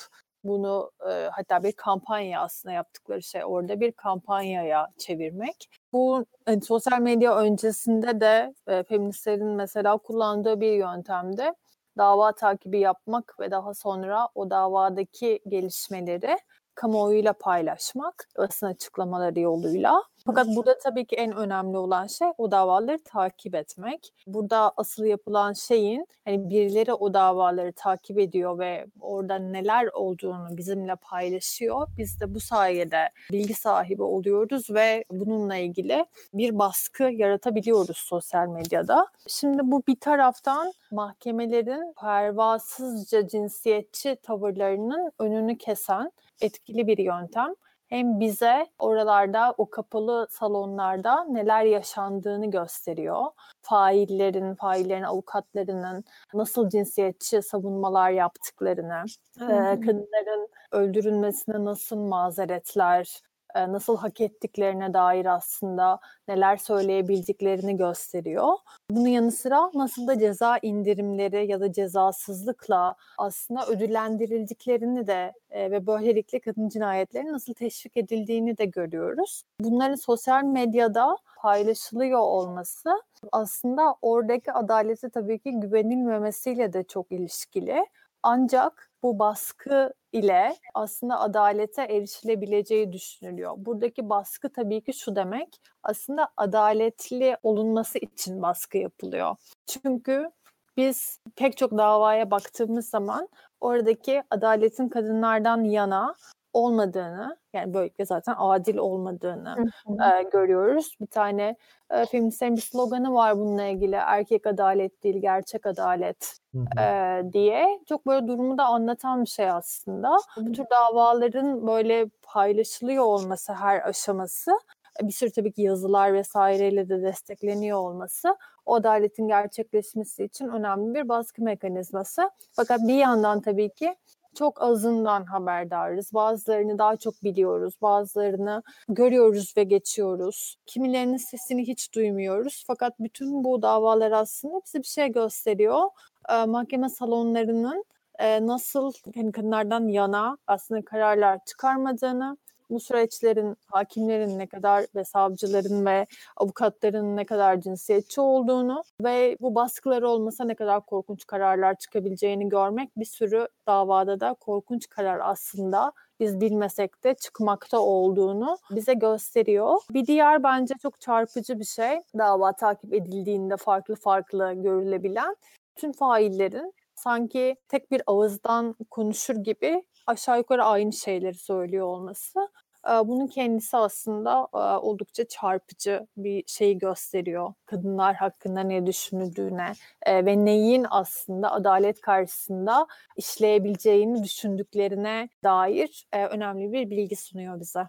bunu 0.45 0.91
e, 1.11 1.29
hatta 1.33 1.63
bir 1.63 1.73
kampanya 1.73 2.41
aslında 2.41 2.73
yaptıkları 2.75 3.23
şey 3.23 3.45
orada 3.45 3.81
bir 3.81 3.93
kampanyaya 3.93 4.89
çevirmek. 4.99 5.69
Bu 5.93 6.25
hani, 6.47 6.63
sosyal 6.63 7.01
medya 7.01 7.37
öncesinde 7.37 8.21
de 8.21 8.55
e, 8.67 8.83
feministlerin 8.83 9.47
mesela 9.47 9.99
kullandığı 9.99 10.61
bir 10.61 10.73
yöntemde 10.73 11.55
dava 11.99 12.33
takibi 12.33 12.81
yapmak 12.81 13.41
ve 13.41 13.51
daha 13.51 13.75
sonra 13.75 14.29
o 14.35 14.51
davadaki 14.51 15.41
gelişmeleri 15.49 16.37
kamuoyuyla 16.75 17.33
paylaşmak, 17.33 18.29
basın 18.39 18.67
açıklamaları 18.67 19.41
yoluyla. 19.41 20.03
Fakat 20.27 20.47
burada 20.57 20.79
tabii 20.79 21.05
ki 21.05 21.17
en 21.17 21.37
önemli 21.37 21.77
olan 21.79 22.07
şey 22.07 22.29
o 22.39 22.51
davaları 22.51 22.99
takip 23.05 23.55
etmek. 23.55 24.13
Burada 24.27 24.73
asıl 24.77 25.05
yapılan 25.05 25.53
şeyin 25.53 26.07
hani 26.25 26.51
birileri 26.51 26.93
o 26.93 27.15
davaları 27.15 27.73
takip 27.73 28.19
ediyor 28.19 28.59
ve 28.59 28.87
orada 29.01 29.39
neler 29.39 29.87
olduğunu 29.87 30.57
bizimle 30.57 30.97
paylaşıyor. 30.97 31.89
Biz 31.99 32.21
de 32.21 32.35
bu 32.35 32.41
sayede 32.41 33.09
bilgi 33.33 33.55
sahibi 33.55 34.03
oluyoruz 34.03 34.71
ve 34.71 35.05
bununla 35.11 35.57
ilgili 35.57 36.07
bir 36.35 36.59
baskı 36.59 37.03
yaratabiliyoruz 37.03 37.97
sosyal 37.97 38.49
medyada. 38.49 39.07
Şimdi 39.27 39.61
bu 39.65 39.83
bir 39.89 39.97
taraftan 39.97 40.73
mahkemelerin 40.91 41.95
pervasızca 42.01 43.29
cinsiyetçi 43.29 44.17
tavırlarının 44.23 45.13
önünü 45.19 45.59
kesen 45.59 46.13
etkili 46.41 46.87
bir 46.87 46.99
yöntem 46.99 47.55
hem 47.89 48.21
bize 48.21 48.67
oralarda 48.79 49.55
o 49.59 49.71
kapalı 49.71 50.27
salonlarda 50.31 51.25
neler 51.25 51.65
yaşandığını 51.65 52.51
gösteriyor. 52.51 53.25
Faillerin, 53.63 54.55
faillerin 54.55 55.03
avukatlarının 55.03 56.05
nasıl 56.35 56.69
cinsiyetçi 56.69 57.43
savunmalar 57.43 58.11
yaptıklarını, 58.11 59.05
e, 59.41 59.81
kadınların 59.81 60.49
öldürülmesine 60.73 61.65
nasıl 61.65 61.97
mazeretler, 61.97 63.21
nasıl 63.55 63.97
hak 63.97 64.21
ettiklerine 64.21 64.95
dair 64.95 65.27
aslında 65.27 66.01
neler 66.29 66.57
söyleyebildiklerini 66.57 67.77
gösteriyor. 67.77 68.55
Bunun 68.91 69.09
yanı 69.09 69.33
sıra 69.33 69.71
nasıl 69.75 70.07
da 70.07 70.19
ceza 70.19 70.59
indirimleri 70.63 71.51
ya 71.51 71.61
da 71.61 71.73
cezasızlıkla 71.73 72.97
aslında 73.19 73.67
ödüllendirildiklerini 73.67 75.07
de 75.07 75.33
ve 75.51 75.87
böylelikle 75.87 76.41
kadın 76.41 76.69
cinayetlerinin 76.69 77.33
nasıl 77.33 77.55
teşvik 77.55 77.97
edildiğini 77.97 78.59
de 78.59 78.65
görüyoruz. 78.65 79.43
Bunların 79.61 79.95
sosyal 79.95 80.45
medyada 80.45 81.17
paylaşılıyor 81.37 82.21
olması 82.21 83.03
aslında 83.33 83.95
oradaki 84.03 84.53
adaleti 84.53 85.11
tabii 85.11 85.39
ki 85.39 85.61
güvenilmemesiyle 85.61 86.73
de 86.73 86.85
çok 86.85 87.13
ilişkili. 87.13 87.87
Ancak 88.23 88.92
bu 89.03 89.19
baskı 89.19 89.93
ile 90.13 90.57
aslında 90.75 91.21
adalete 91.21 91.83
erişilebileceği 91.83 92.93
düşünülüyor. 92.93 93.55
Buradaki 93.57 94.09
baskı 94.09 94.53
tabii 94.53 94.81
ki 94.81 94.93
şu 94.93 95.17
demek, 95.17 95.61
aslında 95.83 96.29
adaletli 96.37 97.37
olunması 97.43 97.99
için 97.99 98.43
baskı 98.43 98.79
yapılıyor. 98.79 99.37
Çünkü 99.67 100.31
biz 100.77 101.19
pek 101.37 101.57
çok 101.57 101.79
davaya 101.79 102.31
baktığımız 102.31 102.89
zaman 102.89 103.29
oradaki 103.61 104.23
adaletin 104.31 104.89
kadınlardan 104.89 105.65
yana 105.65 106.15
olmadığını 106.53 107.37
yani 107.53 107.75
böylelikle 107.75 108.05
zaten 108.05 108.35
adil 108.39 108.77
olmadığını 108.77 109.57
e, 109.89 110.23
görüyoruz. 110.23 110.97
Bir 111.01 111.07
tane 111.07 111.57
e, 111.91 112.07
feministlerin 112.07 112.57
bir 112.57 112.61
sloganı 112.61 113.15
var 113.15 113.39
bununla 113.39 113.65
ilgili 113.65 113.95
erkek 113.95 114.47
adalet 114.47 115.03
değil 115.03 115.17
gerçek 115.21 115.67
adalet 115.67 116.37
e, 116.79 117.23
diye. 117.33 117.81
Çok 117.89 118.07
böyle 118.07 118.27
durumu 118.27 118.59
da 118.59 118.65
anlatan 118.65 119.23
bir 119.25 119.29
şey 119.29 119.51
aslında. 119.51 120.17
Bu 120.37 120.53
tür 120.53 120.65
davaların 120.71 121.67
böyle 121.67 122.07
paylaşılıyor 122.23 123.05
olması 123.05 123.53
her 123.53 123.89
aşaması 123.89 124.59
bir 125.03 125.13
sürü 125.13 125.31
tabii 125.31 125.53
ki 125.53 125.63
yazılar 125.63 126.15
vesaireyle 126.15 126.89
de 126.89 127.03
destekleniyor 127.03 127.79
olması 127.79 128.37
o 128.67 128.75
adaletin 128.75 129.29
gerçekleşmesi 129.29 130.25
için 130.25 130.49
önemli 130.49 130.95
bir 130.95 131.09
baskı 131.09 131.43
mekanizması. 131.43 132.31
Fakat 132.53 132.81
bir 132.81 132.95
yandan 132.95 133.41
tabii 133.41 133.71
ki 133.71 133.97
çok 134.35 134.63
azından 134.63 135.25
haberdarız. 135.25 136.15
Bazılarını 136.15 136.79
daha 136.79 136.97
çok 136.97 137.15
biliyoruz, 137.25 137.75
bazılarını 137.83 138.63
görüyoruz 138.89 139.55
ve 139.57 139.65
geçiyoruz. 139.65 140.57
Kimilerinin 140.67 141.17
sesini 141.17 141.67
hiç 141.67 141.95
duymuyoruz. 141.95 142.65
Fakat 142.67 143.01
bütün 143.01 143.45
bu 143.45 143.63
davalar 143.63 144.13
aslında 144.13 144.61
bize 144.67 144.79
bir 144.79 144.85
şey 144.85 145.13
gösteriyor. 145.13 145.83
Ee, 146.31 146.45
mahkeme 146.45 146.89
salonlarının 146.89 147.85
e, 148.19 148.47
nasıl 148.47 148.93
yani 149.15 149.33
kadınlardan 149.33 149.89
yana 149.89 150.39
aslında 150.47 150.85
kararlar 150.85 151.39
çıkarmadığını, 151.47 152.37
bu 152.73 152.81
süreçlerin 152.81 153.57
hakimlerin 153.67 154.39
ne 154.39 154.47
kadar 154.47 154.87
ve 154.95 155.05
savcıların 155.05 155.87
ve 155.87 156.07
avukatların 156.37 157.17
ne 157.17 157.25
kadar 157.27 157.61
cinsiyetçi 157.61 158.21
olduğunu 158.21 158.83
ve 159.05 159.37
bu 159.41 159.55
baskılar 159.55 160.03
olmasa 160.03 160.45
ne 160.45 160.55
kadar 160.55 160.87
korkunç 160.87 161.27
kararlar 161.27 161.75
çıkabileceğini 161.75 162.49
görmek 162.49 162.97
bir 162.97 163.05
sürü 163.05 163.49
davada 163.67 164.21
da 164.21 164.35
korkunç 164.41 164.89
karar 164.89 165.21
aslında 165.23 165.93
biz 166.21 166.41
bilmesek 166.41 167.05
de 167.05 167.15
çıkmakta 167.15 167.81
olduğunu 167.81 168.57
bize 168.71 168.95
gösteriyor. 168.95 169.81
Bir 169.91 170.07
diğer 170.07 170.43
bence 170.43 170.75
çok 170.83 171.01
çarpıcı 171.01 171.59
bir 171.61 171.65
şey 171.65 172.01
dava 172.19 172.53
takip 172.53 172.95
edildiğinde 172.95 173.57
farklı 173.57 173.95
farklı 173.95 174.53
görülebilen 174.53 175.37
tüm 175.75 175.93
faillerin 175.93 176.73
sanki 176.95 177.57
tek 177.69 177.91
bir 177.91 178.03
ağızdan 178.07 178.75
konuşur 178.91 179.35
gibi 179.37 179.85
aşağı 180.07 180.39
yukarı 180.39 180.65
aynı 180.65 180.93
şeyleri 180.93 181.35
söylüyor 181.35 181.87
olması 181.87 182.49
bunun 182.89 183.27
kendisi 183.27 183.77
aslında 183.77 184.47
oldukça 184.79 185.29
çarpıcı 185.29 186.07
bir 186.17 186.45
şey 186.47 186.79
gösteriyor. 186.79 187.55
Kadınlar 187.67 188.15
hakkında 188.15 188.61
ne 188.61 188.87
düşünüldüğüne 188.87 189.73
ve 190.07 190.45
neyin 190.45 190.87
aslında 190.91 191.53
adalet 191.53 192.01
karşısında 192.01 192.87
işleyebileceğini 193.17 194.25
düşündüklerine 194.25 195.29
dair 195.45 196.07
önemli 196.13 196.73
bir 196.73 196.91
bilgi 196.91 197.17
sunuyor 197.17 197.61
bize. 197.61 197.89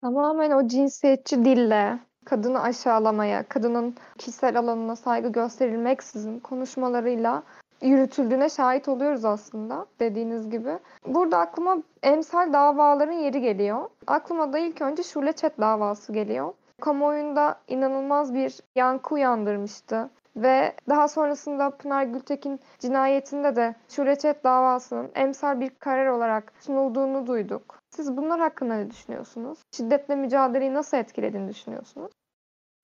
Tamamen 0.00 0.50
o 0.50 0.68
cinsiyetçi 0.68 1.44
dille 1.44 1.98
kadını 2.24 2.62
aşağılamaya, 2.62 3.48
kadının 3.48 3.96
kişisel 4.18 4.58
alanına 4.58 4.96
saygı 4.96 5.28
gösterilmeksizin 5.28 6.40
konuşmalarıyla 6.40 7.42
yürütüldüğüne 7.82 8.48
şahit 8.48 8.88
oluyoruz 8.88 9.24
aslında 9.24 9.86
dediğiniz 10.00 10.50
gibi. 10.50 10.78
Burada 11.06 11.38
aklıma 11.38 11.78
emsal 12.02 12.52
davaların 12.52 13.12
yeri 13.12 13.40
geliyor. 13.40 13.90
Aklıma 14.06 14.52
da 14.52 14.58
ilk 14.58 14.82
önce 14.82 15.02
Şule 15.02 15.32
Çet 15.32 15.60
davası 15.60 16.12
geliyor. 16.12 16.52
Kamuoyunda 16.80 17.58
inanılmaz 17.68 18.34
bir 18.34 18.60
yankı 18.76 19.14
uyandırmıştı. 19.14 20.10
Ve 20.36 20.72
daha 20.88 21.08
sonrasında 21.08 21.70
Pınar 21.70 22.04
Gültekin 22.04 22.60
cinayetinde 22.78 23.56
de 23.56 23.74
Şule 23.88 24.16
Çet 24.16 24.44
davasının 24.44 25.10
emsal 25.14 25.60
bir 25.60 25.70
karar 25.70 26.06
olarak 26.06 26.52
sunulduğunu 26.60 27.26
duyduk. 27.26 27.78
Siz 27.90 28.16
bunlar 28.16 28.40
hakkında 28.40 28.74
ne 28.74 28.90
düşünüyorsunuz? 28.90 29.58
Şiddetle 29.76 30.16
mücadeleyi 30.16 30.74
nasıl 30.74 30.96
etkilediğini 30.96 31.48
düşünüyorsunuz? 31.48 32.12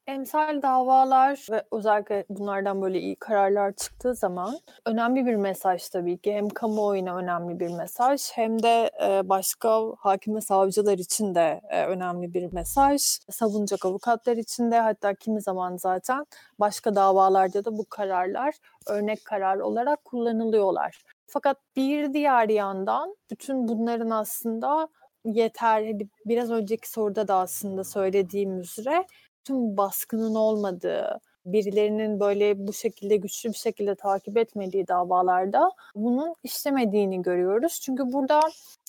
Emsal 0.07 0.63
davalar 0.63 1.47
ve 1.51 1.65
özellikle 1.73 2.25
bunlardan 2.29 2.83
böyle 2.83 3.01
iyi 3.01 3.17
kararlar 3.17 3.73
çıktığı 3.73 4.15
zaman 4.15 4.59
önemli 4.87 5.27
bir 5.27 5.35
mesaj 5.35 5.89
tabii 5.89 6.19
ki. 6.19 6.33
Hem 6.33 6.49
kamuoyuna 6.49 7.17
önemli 7.17 7.61
bir 7.61 7.69
mesaj 7.69 8.31
hem 8.33 8.63
de 8.63 8.91
başka 9.29 9.83
hakim 9.99 10.37
ve 10.37 10.41
savcılar 10.41 10.99
için 10.99 11.35
de 11.35 11.61
önemli 11.71 12.35
bir 12.35 12.53
mesaj. 12.53 13.03
Savunacak 13.31 13.87
avukatlar 13.87 14.37
için 14.37 14.71
de 14.71 14.81
hatta 14.81 15.15
kimi 15.15 15.41
zaman 15.43 15.77
zaten 15.77 16.27
başka 16.59 16.95
davalarda 16.95 17.65
da 17.65 17.77
bu 17.79 17.85
kararlar 17.89 18.55
örnek 18.89 19.25
karar 19.25 19.57
olarak 19.59 20.05
kullanılıyorlar. 20.05 21.03
Fakat 21.27 21.57
bir 21.77 22.13
diğer 22.13 22.49
yandan 22.49 23.17
bütün 23.31 23.69
bunların 23.69 24.11
aslında 24.11 24.89
yeter. 25.25 25.85
Biraz 26.27 26.51
önceki 26.51 26.91
soruda 26.91 27.29
da 27.29 27.35
aslında 27.35 27.85
söylediğim 27.85 28.61
üzere 28.61 29.07
tüm 29.45 29.77
baskının 29.77 30.35
olmadığı, 30.35 31.21
birilerinin 31.47 32.21
böyle 32.21 32.67
bu 32.67 32.73
şekilde 32.73 33.17
güçlü 33.17 33.49
bir 33.49 33.55
şekilde 33.55 33.95
takip 33.95 34.37
etmediği 34.37 34.89
davalarda 34.89 35.71
bunun 35.95 36.35
işlemediğini 36.43 37.23
görüyoruz. 37.23 37.81
Çünkü 37.83 38.13
burada 38.13 38.41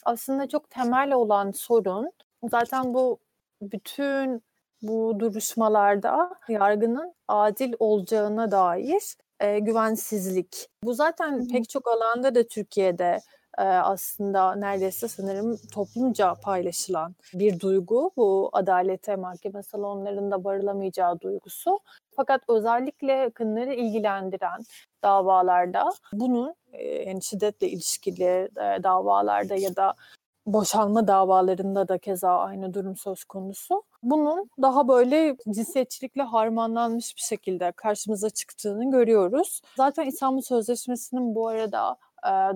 aslında 0.06 0.48
çok 0.48 0.70
temel 0.70 1.13
olan 1.13 1.52
sorun 1.52 2.12
zaten 2.50 2.94
bu 2.94 3.20
bütün 3.62 4.44
bu 4.82 5.20
duruşmalarda 5.20 6.30
yargının 6.50 7.13
adil 7.28 7.74
olacağına 7.80 8.52
dair 8.52 9.18
e, 9.39 9.60
güvensizlik. 9.60 10.68
Bu 10.84 10.94
zaten 10.94 11.32
Hı-hı. 11.32 11.48
pek 11.48 11.70
çok 11.70 11.88
alanda 11.88 12.36
da 12.36 12.48
Türkiye'de 12.48 13.20
aslında 13.58 14.56
neredeyse 14.56 15.08
sanırım 15.08 15.58
toplumca 15.74 16.34
paylaşılan 16.34 17.15
bir 17.34 17.60
duygu. 17.60 18.12
Bu 18.18 18.50
adalete 18.54 19.15
mahkeme 19.15 19.63
salonlarında 19.63 20.44
barılamayacağı 20.44 21.20
duygusu. 21.20 21.80
Fakat 22.15 22.41
özellikle 22.50 23.30
kadınları 23.30 23.74
ilgilendiren 23.74 24.62
davalarda 25.04 25.89
bunun 26.13 26.56
yani 27.06 27.24
şiddetle 27.24 27.70
ilişkili 27.70 28.50
davalarda 28.84 29.56
ya 29.56 29.76
da 29.76 29.94
boşanma 30.46 31.08
davalarında 31.08 31.88
da 31.88 31.98
keza 31.98 32.38
aynı 32.38 32.74
durum 32.74 32.96
söz 32.96 33.24
konusu. 33.24 33.84
Bunun 34.04 34.50
daha 34.62 34.88
böyle 34.88 35.38
cinsiyetçilikle 35.54 36.22
harmanlanmış 36.22 37.15
bir 37.15 37.22
şekilde 37.22 37.72
karşımıza 37.72 38.30
çıktığını 38.30 38.91
görüyoruz. 38.91 39.62
Zaten 39.78 40.06
İstanbul 40.06 40.41
Sözleşmesi'nin 40.41 41.36
bu 41.36 41.48
arada 41.48 41.96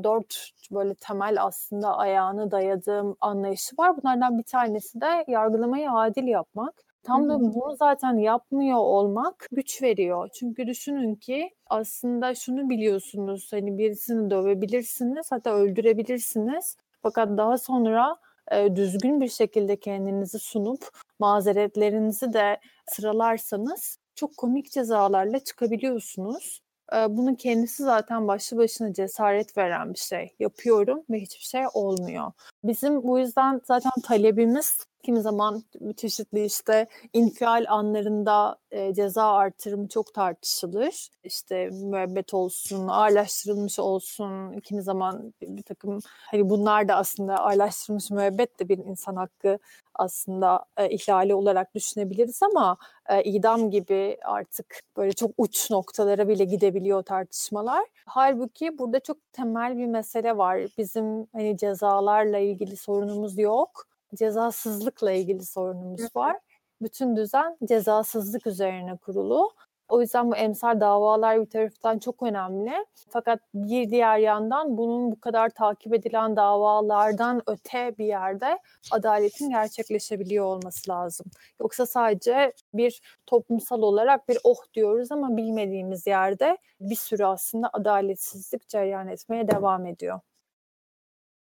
dört 0.04 0.52
böyle 0.72 0.96
temel 0.96 1.44
aslında 1.44 1.98
ayağını 1.98 2.52
dayadığım 2.52 3.16
anlayışı 3.22 3.76
var. 3.80 3.98
Bunlardan 3.98 4.38
bir 4.38 4.44
tanesi 4.44 5.02
de 5.02 5.26
yargılamayı 5.28 5.92
adil 5.92 6.28
yapmak. 6.28 6.74
Tam 7.04 7.30
da 7.30 7.40
bunu 7.40 7.76
zaten 7.76 8.18
yapmıyor 8.18 8.78
olmak 8.78 9.48
güç 9.52 9.82
veriyor. 9.82 10.30
Çünkü 10.34 10.68
düşünün 10.68 11.16
ki 11.16 11.50
aslında 11.68 12.36
şunu 12.36 12.70
biliyorsunuz 12.70 13.48
hani 13.54 13.78
birisini 13.78 14.30
dövebilirsiniz 14.30 15.32
hatta 15.32 15.54
öldürebilirsiniz. 15.54 16.78
Fakat 17.02 17.38
daha 17.38 17.58
sonra 17.58 18.18
e, 18.52 18.76
düzgün 18.76 19.22
bir 19.22 19.30
şekilde 19.30 19.76
kendinizi 19.76 20.40
sunup 20.40 20.90
mazeretlerinizi 21.20 22.34
de 22.34 22.60
sıralarsanız 22.88 23.98
çok 24.16 24.38
komik 24.38 24.72
cezalarla 24.72 25.40
çıkabiliyorsunuz 25.40 26.62
bunun 27.10 27.36
kendisi 27.36 27.84
zaten 27.84 28.28
başlı 28.28 28.58
başına 28.58 28.94
cesaret 28.94 29.58
veren 29.58 29.94
bir 29.94 30.00
şey. 30.00 30.36
Yapıyorum 30.40 31.04
ve 31.10 31.20
hiçbir 31.20 31.44
şey 31.46 31.64
olmuyor. 31.74 32.32
Bizim 32.64 33.04
bu 33.04 33.20
yüzden 33.20 33.62
zaten 33.64 33.92
talebimiz 34.04 34.89
kimi 35.04 35.22
zaman 35.22 35.64
çeşitli 35.98 36.46
işte 36.46 36.88
infial 37.14 37.66
anlarında 37.68 38.58
e, 38.72 38.94
ceza 38.94 39.24
artırımı 39.34 39.88
çok 39.88 40.14
tartışılır. 40.14 41.10
İşte 41.24 41.70
müebbet 41.70 42.34
olsun, 42.34 42.88
ağırlaştırılmış 42.88 43.80
olsun, 43.80 44.60
kimi 44.60 44.82
zaman 44.82 45.34
bir, 45.42 45.58
bir 45.58 45.64
takım 45.64 46.00
hani 46.06 46.50
bunlar 46.50 46.88
da 46.88 46.96
aslında 46.96 47.38
ağırlaştırılmış 47.38 48.10
müebbet 48.12 48.60
de 48.60 48.70
bir 48.70 48.78
insan 48.78 49.16
hakkı 49.16 49.60
aslında 49.94 50.66
e, 50.78 50.90
ihlali 50.90 51.36
olarak 51.36 51.76
düşünebiliriz 51.76 52.40
ama 52.44 52.78
e, 53.10 53.24
idam 53.24 53.72
gibi 53.72 54.18
artık 54.26 54.82
böyle 54.98 55.12
çok 55.12 55.32
uç 55.38 55.72
noktalara 55.72 56.28
bile 56.28 56.44
gidebiliyor 56.46 57.04
tartışmalar. 57.04 57.86
Halbuki 58.06 58.78
burada 58.78 59.00
çok 59.00 59.18
temel 59.34 59.78
bir 59.78 59.86
mesele 59.86 60.38
var. 60.38 60.62
Bizim 60.78 61.28
hani 61.34 61.58
cezalarla 61.58 62.38
ilgili 62.38 62.76
sorunumuz 62.78 63.38
yok 63.38 63.89
cezasızlıkla 64.16 65.12
ilgili 65.12 65.46
sorunumuz 65.46 66.16
var. 66.16 66.38
Bütün 66.82 67.16
düzen 67.16 67.58
cezasızlık 67.66 68.48
üzerine 68.48 68.98
kurulu. 68.98 69.52
O 69.90 70.02
yüzden 70.02 70.32
bu 70.32 70.36
emsal 70.36 70.80
davalar 70.80 71.42
bir 71.42 71.50
taraftan 71.50 72.00
çok 72.00 72.24
önemli. 72.24 72.86
Fakat 73.10 73.40
bir 73.54 73.90
diğer 73.90 74.18
yandan 74.18 74.78
bunun 74.78 75.12
bu 75.12 75.20
kadar 75.20 75.50
takip 75.50 75.94
edilen 75.94 76.36
davalardan 76.36 77.42
öte 77.48 77.98
bir 77.98 78.06
yerde 78.06 78.60
adaletin 78.92 79.50
gerçekleşebiliyor 79.50 80.46
olması 80.46 80.92
lazım. 80.92 81.26
Yoksa 81.62 81.86
sadece 81.86 82.54
bir 82.74 83.02
toplumsal 83.26 83.82
olarak 83.82 84.30
bir 84.30 84.38
oh 84.44 84.74
diyoruz 84.74 85.12
ama 85.12 85.38
bilmediğimiz 85.38 86.08
yerde 86.08 86.58
bir 86.80 86.96
sürü 86.96 87.26
aslında 87.26 87.70
adaletsizlik 87.74 88.68
cereyan 88.68 89.08
etmeye 89.08 89.48
devam 89.48 89.86
ediyor. 89.86 90.20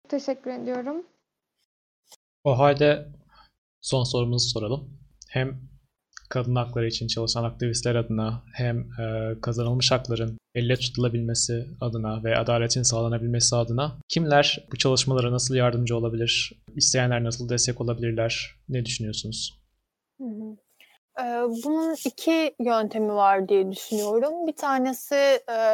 Teşekkür 0.10 0.51
ediyorum. 0.51 1.06
O 2.47 2.60
halde 2.60 3.07
son 3.81 4.03
sorumuzu 4.03 4.49
soralım. 4.49 4.99
Hem 5.29 5.62
kadın 6.29 6.55
hakları 6.55 6.88
için 6.88 7.07
çalışan 7.07 7.43
aktivistler 7.43 7.95
adına 7.95 8.43
hem 8.53 8.79
e, 8.99 9.36
kazanılmış 9.41 9.91
hakların 9.91 10.38
elle 10.55 10.75
tutulabilmesi 10.75 11.67
adına 11.81 12.23
ve 12.23 12.38
adaletin 12.38 12.83
sağlanabilmesi 12.83 13.55
adına 13.55 13.97
kimler 14.10 14.67
bu 14.71 14.77
çalışmalara 14.77 15.31
nasıl 15.31 15.55
yardımcı 15.55 15.97
olabilir? 15.97 16.53
İsteyenler 16.75 17.23
nasıl 17.23 17.49
destek 17.49 17.81
olabilirler? 17.81 18.55
Ne 18.69 18.86
düşünüyorsunuz? 18.86 19.60
Hı 20.17 20.23
hı. 20.23 20.57
Bunun 21.65 21.95
iki 22.06 22.56
yöntemi 22.60 23.13
var 23.13 23.49
diye 23.49 23.71
düşünüyorum. 23.71 24.47
Bir 24.47 24.56
tanesi 24.56 25.15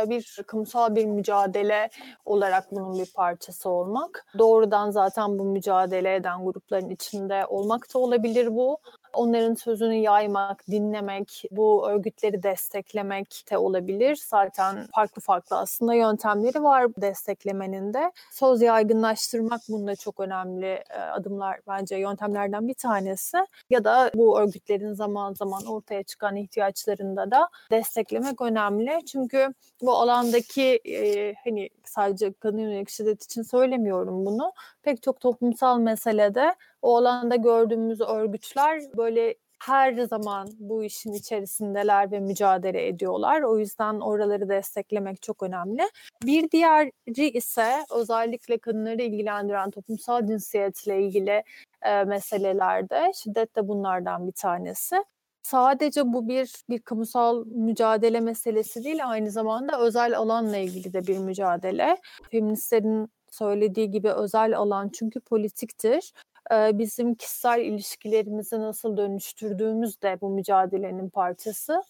bir 0.09 0.43
kamusal 0.47 0.95
bir 0.95 1.05
mücadele 1.05 1.89
olarak 2.25 2.71
bunun 2.71 2.99
bir 2.99 3.05
parçası 3.13 3.69
olmak. 3.69 4.25
Doğrudan 4.37 4.91
zaten 4.91 5.39
bu 5.39 5.43
mücadele 5.43 6.15
eden 6.15 6.45
grupların 6.45 6.89
içinde 6.89 7.45
olmak 7.45 7.93
da 7.93 7.99
olabilir 7.99 8.55
bu 8.55 8.77
onların 9.13 9.53
sözünü 9.53 9.95
yaymak, 9.95 10.67
dinlemek, 10.67 11.43
bu 11.51 11.89
örgütleri 11.89 12.43
desteklemek 12.43 13.43
de 13.51 13.57
olabilir. 13.57 14.23
Zaten 14.29 14.87
farklı 14.95 15.21
farklı 15.21 15.57
aslında 15.57 15.93
yöntemleri 15.93 16.63
var 16.63 16.95
desteklemenin 16.97 17.93
de. 17.93 18.11
Söz 18.31 18.61
yaygınlaştırmak 18.61 19.61
bunda 19.69 19.95
çok 19.95 20.19
önemli 20.19 20.83
e, 20.89 20.99
adımlar 20.99 21.59
bence 21.67 21.95
yöntemlerden 21.95 22.67
bir 22.67 22.73
tanesi. 22.73 23.37
Ya 23.69 23.83
da 23.83 24.11
bu 24.15 24.39
örgütlerin 24.39 24.93
zaman 24.93 25.33
zaman 25.33 25.65
ortaya 25.65 26.03
çıkan 26.03 26.35
ihtiyaçlarında 26.35 27.31
da 27.31 27.49
desteklemek 27.71 28.41
önemli. 28.41 29.05
Çünkü 29.05 29.53
bu 29.81 29.93
alandaki 29.93 30.79
e, 30.85 31.33
hani 31.43 31.69
sadece 31.89 32.33
kadın 32.33 32.57
yönelik 32.57 32.89
şiddet 32.89 33.23
için 33.23 33.41
söylemiyorum 33.41 34.25
bunu. 34.25 34.53
Pek 34.83 35.03
çok 35.03 35.19
toplumsal 35.19 35.79
meselede 35.79 36.55
o 36.81 36.97
alanda 36.97 37.35
gördüğümüz 37.35 38.01
örgütler 38.01 38.81
böyle 38.97 39.35
her 39.65 39.93
zaman 39.93 40.49
bu 40.59 40.83
işin 40.83 41.13
içerisindeler 41.13 42.11
ve 42.11 42.19
mücadele 42.19 42.87
ediyorlar. 42.87 43.41
O 43.41 43.59
yüzden 43.59 43.99
oraları 43.99 44.49
desteklemek 44.49 45.21
çok 45.21 45.43
önemli. 45.43 45.81
Bir 46.23 46.51
diğeri 46.51 47.29
ise 47.29 47.85
özellikle 47.91 48.57
kadınları 48.57 49.01
ilgilendiren 49.01 49.71
toplumsal 49.71 50.27
cinsiyetle 50.27 51.01
ilgili 51.01 51.43
e, 51.81 52.03
meselelerde 52.03 53.11
şiddet 53.15 53.55
de 53.55 53.67
bunlardan 53.67 54.27
bir 54.27 54.31
tanesi. 54.31 55.03
Sadece 55.43 56.13
bu 56.13 56.27
bir 56.27 56.53
bir 56.69 56.79
kamusal 56.79 57.45
mücadele 57.45 58.19
meselesi 58.19 58.83
değil, 58.83 59.09
aynı 59.09 59.31
zamanda 59.31 59.79
özel 59.79 60.17
alanla 60.17 60.57
ilgili 60.57 60.93
de 60.93 61.07
bir 61.07 61.17
mücadele. 61.17 61.97
Feministlerin 62.31 63.09
söylediği 63.31 63.91
gibi 63.91 64.09
özel 64.11 64.57
alan 64.57 64.89
çünkü 64.93 65.19
politiktir 65.19 66.13
bizim 66.51 67.15
kişisel 67.15 67.59
ilişkilerimizi 67.61 68.59
nasıl 68.59 68.97
dönüştürdüğümüz 68.97 70.01
de 70.01 70.17
bu 70.21 70.29
mücadelenin 70.29 71.09
parçası. 71.09 71.81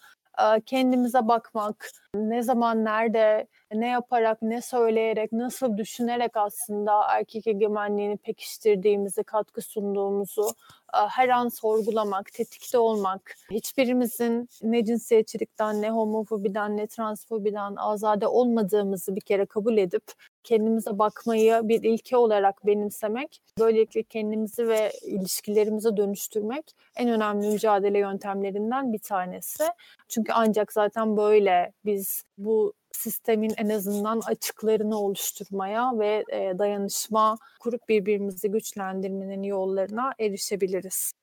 Kendimize 0.66 1.28
bakmak, 1.28 1.90
ne 2.16 2.44
zaman, 2.44 2.86
nerede, 2.86 3.48
ne 3.74 3.88
yaparak, 3.88 4.42
ne 4.42 4.62
söyleyerek, 4.62 5.32
nasıl 5.32 5.78
düşünerek 5.78 6.38
aslında 6.38 7.04
erkek 7.10 7.48
egemenliğini 7.48 8.18
pekiştirdiğimizi, 8.18 9.24
katkı 9.24 9.62
sunduğumuzu 9.62 10.48
her 10.94 11.30
an 11.30 11.48
sorgulamak, 11.48 12.34
tetikte 12.34 12.78
olmak, 12.78 13.36
hiçbirimizin 13.52 14.50
ne 14.62 14.86
cinsiyetçilikten, 14.86 15.82
ne 15.82 15.92
homofobiden, 15.92 16.78
ne 16.78 16.88
transfobiden 16.88 17.76
azade 17.76 18.28
olmadığımızı 18.28 19.16
bir 19.16 19.22
kere 19.22 19.46
kabul 19.46 19.78
edip 19.78 20.04
kendimize 20.44 21.00
bakmayı 21.00 21.62
bir 21.64 21.84
ilke 21.84 22.18
olarak 22.18 22.66
benimsemek, 22.66 23.42
böylelikle 23.60 24.04
kendimizi 24.04 24.68
ve 24.68 24.92
ilişkilerimizi 25.02 25.98
dönüştürmek 25.98 26.72
en 26.96 27.10
önemli 27.10 27.48
mücadele 27.48 28.00
yöntemlerinden 28.00 28.94
bir 28.94 29.00
tanesi. 29.00 29.64
Çünkü 30.08 30.32
ancak 30.34 30.74
zaten 30.74 31.18
böyle 31.18 31.74
biz 31.86 32.24
bu 32.38 32.74
sistemin 32.92 33.54
en 33.58 33.70
azından 33.70 34.22
açıklarını 34.26 35.00
oluşturmaya 35.00 36.00
ve 36.00 36.24
e, 36.32 36.60
dayanışma 36.60 37.38
kurup 37.60 37.90
birbirimizi 37.90 38.52
güçlendirmenin 38.52 39.44
yollarına 39.44 40.12
erişebiliriz. 40.20 41.14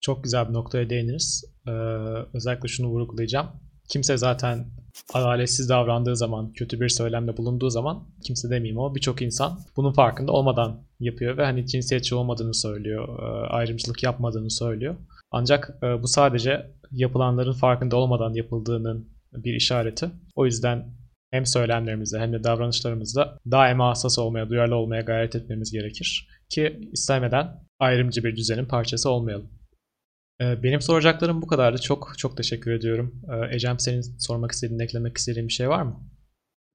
Çok 0.00 0.24
güzel 0.24 0.48
bir 0.48 0.52
noktaya 0.52 0.90
değiniriz. 0.90 1.44
Ee, 1.66 1.70
özellikle 2.34 2.68
şunu 2.68 2.88
vurgulayacağım. 2.88 3.69
Kimse 3.90 4.16
zaten 4.16 4.66
adaletsiz 5.14 5.68
davrandığı 5.68 6.16
zaman, 6.16 6.52
kötü 6.52 6.80
bir 6.80 6.88
söylemde 6.88 7.36
bulunduğu 7.36 7.70
zaman 7.70 8.08
kimse 8.24 8.50
demeyeyim 8.50 8.78
o 8.78 8.94
birçok 8.94 9.22
insan 9.22 9.58
bunun 9.76 9.92
farkında 9.92 10.32
olmadan 10.32 10.80
yapıyor 11.00 11.36
ve 11.36 11.44
hani 11.44 11.66
cinsiyetçi 11.66 12.14
olmadığını 12.14 12.54
söylüyor, 12.54 13.08
e, 13.18 13.46
ayrımcılık 13.46 14.02
yapmadığını 14.02 14.50
söylüyor. 14.50 14.96
Ancak 15.30 15.78
e, 15.82 16.02
bu 16.02 16.08
sadece 16.08 16.66
yapılanların 16.90 17.52
farkında 17.52 17.96
olmadan 17.96 18.34
yapıldığının 18.34 19.08
bir 19.32 19.54
işareti. 19.54 20.10
O 20.34 20.46
yüzden 20.46 20.94
hem 21.30 21.46
söylemlerimizde 21.46 22.18
hem 22.18 22.32
de 22.32 22.44
davranışlarımızda 22.44 23.38
daima 23.50 23.88
hassas 23.88 24.18
olmaya, 24.18 24.48
duyarlı 24.48 24.76
olmaya 24.76 25.02
gayret 25.02 25.36
etmemiz 25.36 25.72
gerekir. 25.72 26.28
Ki 26.48 26.88
istemeden 26.92 27.64
ayrımcı 27.78 28.24
bir 28.24 28.36
düzenin 28.36 28.64
parçası 28.64 29.10
olmayalım. 29.10 29.59
Ee, 30.40 30.62
benim 30.62 30.80
soracaklarım 30.80 31.42
bu 31.42 31.46
kadardı. 31.46 31.80
Çok 31.80 32.18
çok 32.18 32.36
teşekkür 32.36 32.72
ediyorum. 32.72 33.22
Ee, 33.32 33.54
Ecem 33.54 33.78
senin 33.78 34.02
sormak 34.18 34.52
istediğin, 34.52 34.80
eklemek 34.80 35.16
istediğin 35.16 35.48
bir 35.48 35.52
şey 35.52 35.68
var 35.68 35.82
mı? 35.82 36.00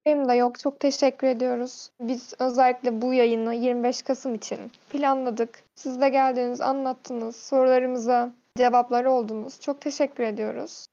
Benim 0.06 0.30
de 0.30 0.34
yok. 0.34 0.60
Çok 0.60 0.80
teşekkür 0.80 1.28
ediyoruz. 1.28 1.89
Biz 2.01 2.34
özellikle 2.39 3.01
bu 3.01 3.13
yayını 3.13 3.56
25 3.56 4.01
Kasım 4.01 4.36
için 4.36 4.71
planladık. 4.91 5.49
Siz 5.75 6.01
de 6.01 6.10
geldiniz, 6.10 6.62
anlattınız. 6.62 7.36
Sorularımıza 7.36 8.34
cevapları 8.58 9.12
oldunuz. 9.12 9.62
Çok 9.62 9.82
teşekkür 9.82 10.23
ediyoruz. 10.23 10.86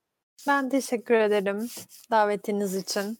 Ben 0.48 0.68
teşekkür 0.68 1.14
ederim 1.14 1.68
davetiniz 2.10 2.76
için. 2.76 3.18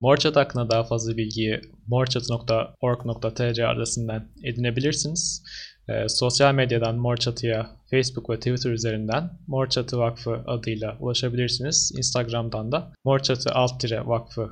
Morchat 0.00 0.36
hakkında 0.36 0.70
daha 0.70 0.84
fazla 0.84 1.16
bilgiyi 1.16 1.60
morchat.org.tr 1.86 3.70
adresinden 3.72 4.28
edinebilirsiniz. 4.44 5.42
E, 5.88 6.08
sosyal 6.08 6.54
medyadan 6.54 6.96
Morchat'ya 6.96 7.70
Facebook 7.94 8.30
ve 8.30 8.36
Twitter 8.36 8.70
üzerinden 8.70 9.30
Morchat'ı 9.46 9.98
Vakfı 9.98 10.42
adıyla 10.46 10.96
ulaşabilirsiniz. 11.00 11.92
Instagram'dan 11.96 12.72
da 12.72 12.92
Morchat'ı 13.04 13.50
alt 13.54 13.84
vakfı 13.92 14.50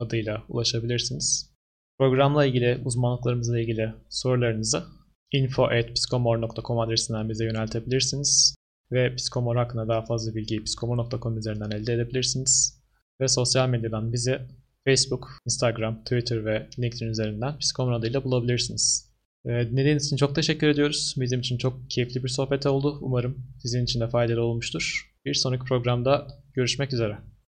adıyla 0.00 0.42
ulaşabilirsiniz. 0.48 1.50
Programla 1.98 2.44
ilgili, 2.44 2.80
uzmanlıklarımızla 2.84 3.60
ilgili 3.60 3.94
sorularınızı 4.08 4.84
info.psikomor.com 5.32 6.78
adresinden 6.78 7.28
bize 7.28 7.44
yöneltebilirsiniz. 7.44 8.54
Ve 8.92 9.14
Psikomor 9.14 9.56
hakkında 9.56 9.88
daha 9.88 10.02
fazla 10.02 10.34
bilgiyi 10.34 10.64
psikomor.com 10.64 11.38
üzerinden 11.38 11.70
elde 11.70 11.92
edebilirsiniz. 11.92 12.82
Ve 13.20 13.28
sosyal 13.28 13.68
medyadan 13.68 14.12
bizi 14.12 14.40
Facebook, 14.84 15.28
Instagram, 15.46 16.04
Twitter 16.04 16.44
ve 16.44 16.68
LinkedIn 16.78 17.06
üzerinden 17.06 17.58
Psikomor 17.58 17.92
adıyla 17.92 18.24
bulabilirsiniz. 18.24 19.13
Ee, 19.46 19.66
dinlediğiniz 19.70 20.06
için 20.06 20.16
çok 20.16 20.34
teşekkür 20.34 20.68
ediyoruz. 20.68 21.14
Bizim 21.20 21.40
için 21.40 21.58
çok 21.58 21.90
keyifli 21.90 22.24
bir 22.24 22.28
sohbet 22.28 22.66
oldu. 22.66 22.98
Umarım 23.00 23.38
sizin 23.58 23.84
için 23.84 24.00
de 24.00 24.08
faydalı 24.08 24.42
olmuştur. 24.42 25.12
Bir 25.24 25.34
sonraki 25.34 25.64
programda 25.64 26.26
görüşmek 26.54 26.92
üzere. 26.92 27.18